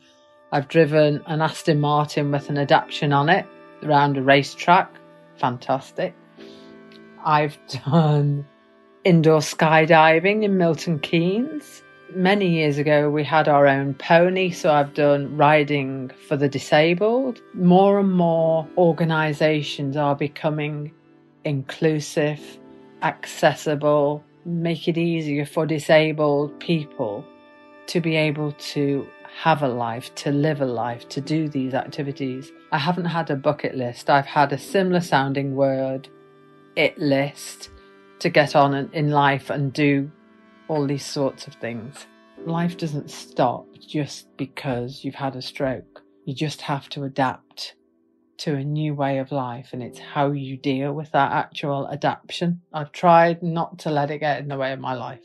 I've 0.51 0.67
driven 0.67 1.21
an 1.27 1.41
Aston 1.41 1.79
Martin 1.79 2.31
with 2.31 2.49
an 2.49 2.57
adaptation 2.57 3.13
on 3.13 3.29
it 3.29 3.45
around 3.83 4.17
a 4.17 4.21
racetrack. 4.21 4.93
Fantastic. 5.37 6.15
I've 7.23 7.57
done 7.85 8.45
indoor 9.03 9.39
skydiving 9.39 10.43
in 10.43 10.57
Milton 10.57 10.99
Keynes 10.99 11.83
many 12.15 12.49
years 12.49 12.77
ago, 12.77 13.09
we 13.09 13.23
had 13.23 13.47
our 13.47 13.67
own 13.67 13.93
pony, 13.93 14.51
so 14.51 14.71
I've 14.71 14.93
done 14.93 15.35
riding 15.35 16.11
for 16.27 16.37
the 16.37 16.49
disabled. 16.49 17.41
More 17.53 17.99
and 17.99 18.11
more 18.11 18.67
organisations 18.77 19.97
are 19.97 20.15
becoming 20.15 20.91
inclusive, 21.43 22.39
accessible, 23.01 24.23
make 24.45 24.87
it 24.87 24.97
easier 24.97 25.45
for 25.45 25.65
disabled 25.65 26.59
people 26.59 27.25
to 27.87 28.01
be 28.01 28.15
able 28.15 28.51
to 28.53 29.07
have 29.41 29.61
a 29.61 29.67
life, 29.67 30.13
to 30.15 30.31
live 30.31 30.61
a 30.61 30.65
life, 30.65 31.07
to 31.09 31.21
do 31.21 31.47
these 31.47 31.73
activities. 31.73 32.51
I 32.71 32.79
haven't 32.79 33.05
had 33.05 33.29
a 33.29 33.35
bucket 33.35 33.75
list, 33.75 34.09
I've 34.09 34.25
had 34.25 34.51
a 34.51 34.57
similar 34.57 35.01
sounding 35.01 35.55
word, 35.55 36.09
it 36.75 36.97
list, 36.97 37.69
to 38.19 38.29
get 38.29 38.55
on 38.55 38.73
in 38.93 39.11
life 39.11 39.49
and 39.49 39.71
do 39.71 40.11
all 40.67 40.85
these 40.85 41.05
sorts 41.05 41.47
of 41.47 41.55
things. 41.55 42.07
Life 42.45 42.77
doesn't 42.77 43.09
stop 43.09 43.65
just 43.79 44.27
because 44.37 45.03
you've 45.03 45.15
had 45.15 45.35
a 45.35 45.41
stroke. 45.41 46.03
You 46.25 46.33
just 46.33 46.61
have 46.61 46.89
to 46.89 47.03
adapt 47.03 47.75
to 48.39 48.55
a 48.55 48.63
new 48.63 48.93
way 48.93 49.17
of 49.17 49.31
life, 49.31 49.69
and 49.73 49.81
it's 49.81 49.99
how 49.99 50.31
you 50.31 50.57
deal 50.57 50.93
with 50.93 51.11
that 51.11 51.31
actual 51.31 51.89
adaptation. 51.89 52.61
I've 52.71 52.91
tried 52.91 53.41
not 53.41 53.79
to 53.79 53.89
let 53.89 54.11
it 54.11 54.19
get 54.19 54.39
in 54.39 54.47
the 54.47 54.57
way 54.57 54.71
of 54.73 54.79
my 54.79 54.93
life. 54.93 55.23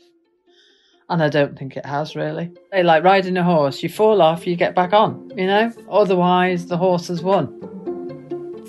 And 1.09 1.21
I 1.21 1.29
don't 1.29 1.57
think 1.57 1.77
it 1.77 1.85
has 1.85 2.15
really. 2.15 2.51
Like 2.73 3.03
riding 3.03 3.37
a 3.37 3.43
horse, 3.43 3.83
you 3.83 3.89
fall 3.89 4.21
off, 4.21 4.47
you 4.47 4.55
get 4.55 4.73
back 4.73 4.93
on, 4.93 5.31
you 5.37 5.45
know? 5.45 5.71
Otherwise, 5.89 6.65
the 6.65 6.77
horse 6.77 7.09
has 7.09 7.21
won. 7.21 7.82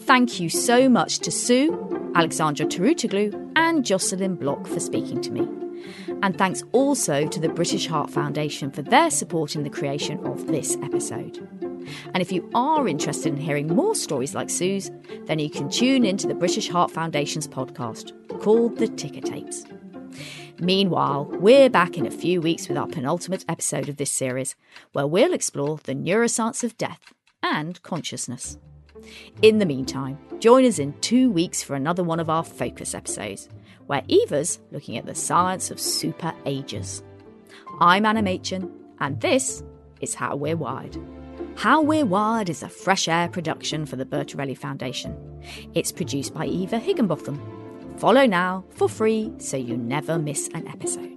Thank 0.06 0.38
you 0.38 0.50
so 0.50 0.86
much 0.86 1.20
to 1.20 1.30
Sue, 1.30 2.12
Alexandra 2.14 2.66
Touroutoglou, 2.66 3.52
and 3.56 3.86
Jocelyne 3.86 4.34
Bloch 4.34 4.66
for 4.66 4.78
speaking 4.78 5.22
to 5.22 5.32
me. 5.32 5.48
And 6.22 6.36
thanks 6.36 6.62
also 6.72 7.26
to 7.26 7.40
the 7.40 7.48
British 7.48 7.86
Heart 7.86 8.10
Foundation 8.10 8.70
for 8.70 8.82
their 8.82 9.10
support 9.10 9.56
in 9.56 9.62
the 9.62 9.70
creation 9.70 10.18
of 10.26 10.46
this 10.46 10.76
episode. 10.82 11.38
And 12.12 12.20
if 12.20 12.30
you 12.30 12.50
are 12.54 12.86
interested 12.86 13.32
in 13.32 13.40
hearing 13.40 13.68
more 13.68 13.94
stories 13.94 14.34
like 14.34 14.50
Sue's, 14.50 14.90
then 15.24 15.38
you 15.38 15.48
can 15.48 15.70
tune 15.70 16.04
into 16.04 16.26
the 16.26 16.34
British 16.34 16.68
Heart 16.68 16.90
Foundation's 16.90 17.48
podcast 17.48 18.12
called 18.40 18.76
The 18.76 18.88
Ticker 18.88 19.22
Tapes. 19.22 19.64
Meanwhile, 20.60 21.30
we're 21.32 21.70
back 21.70 21.96
in 21.96 22.06
a 22.06 22.10
few 22.10 22.42
weeks 22.42 22.68
with 22.68 22.76
our 22.76 22.86
penultimate 22.86 23.46
episode 23.48 23.88
of 23.88 23.96
this 23.96 24.12
series, 24.12 24.54
where 24.92 25.06
we'll 25.06 25.32
explore 25.32 25.78
the 25.78 25.94
neuroscience 25.94 26.62
of 26.62 26.76
death 26.76 27.14
and 27.42 27.82
consciousness. 27.82 28.58
In 29.42 29.58
the 29.58 29.66
meantime, 29.66 30.18
join 30.38 30.64
us 30.64 30.78
in 30.78 30.92
two 31.00 31.30
weeks 31.30 31.62
for 31.62 31.74
another 31.74 32.02
one 32.02 32.20
of 32.20 32.30
our 32.30 32.44
focus 32.44 32.94
episodes 32.94 33.48
where 33.86 34.02
Eva's 34.08 34.60
looking 34.70 34.96
at 34.96 35.06
the 35.06 35.14
science 35.14 35.70
of 35.70 35.80
super 35.80 36.32
agers. 36.46 37.02
I'm 37.80 38.06
Anna 38.06 38.22
Machin, 38.22 38.70
and 39.00 39.20
this 39.20 39.62
is 40.00 40.14
How 40.14 40.36
We're 40.36 40.56
Wired. 40.56 40.96
How 41.56 41.80
We're 41.82 42.06
Wired 42.06 42.48
is 42.50 42.62
a 42.62 42.68
fresh 42.68 43.08
air 43.08 43.28
production 43.28 43.86
for 43.86 43.96
the 43.96 44.04
Bertarelli 44.04 44.56
Foundation. 44.56 45.16
It's 45.74 45.92
produced 45.92 46.34
by 46.34 46.46
Eva 46.46 46.78
Higginbotham. 46.78 47.40
Follow 47.98 48.26
now 48.26 48.64
for 48.70 48.88
free 48.88 49.32
so 49.38 49.56
you 49.56 49.76
never 49.76 50.18
miss 50.18 50.48
an 50.48 50.66
episode. 50.66 51.13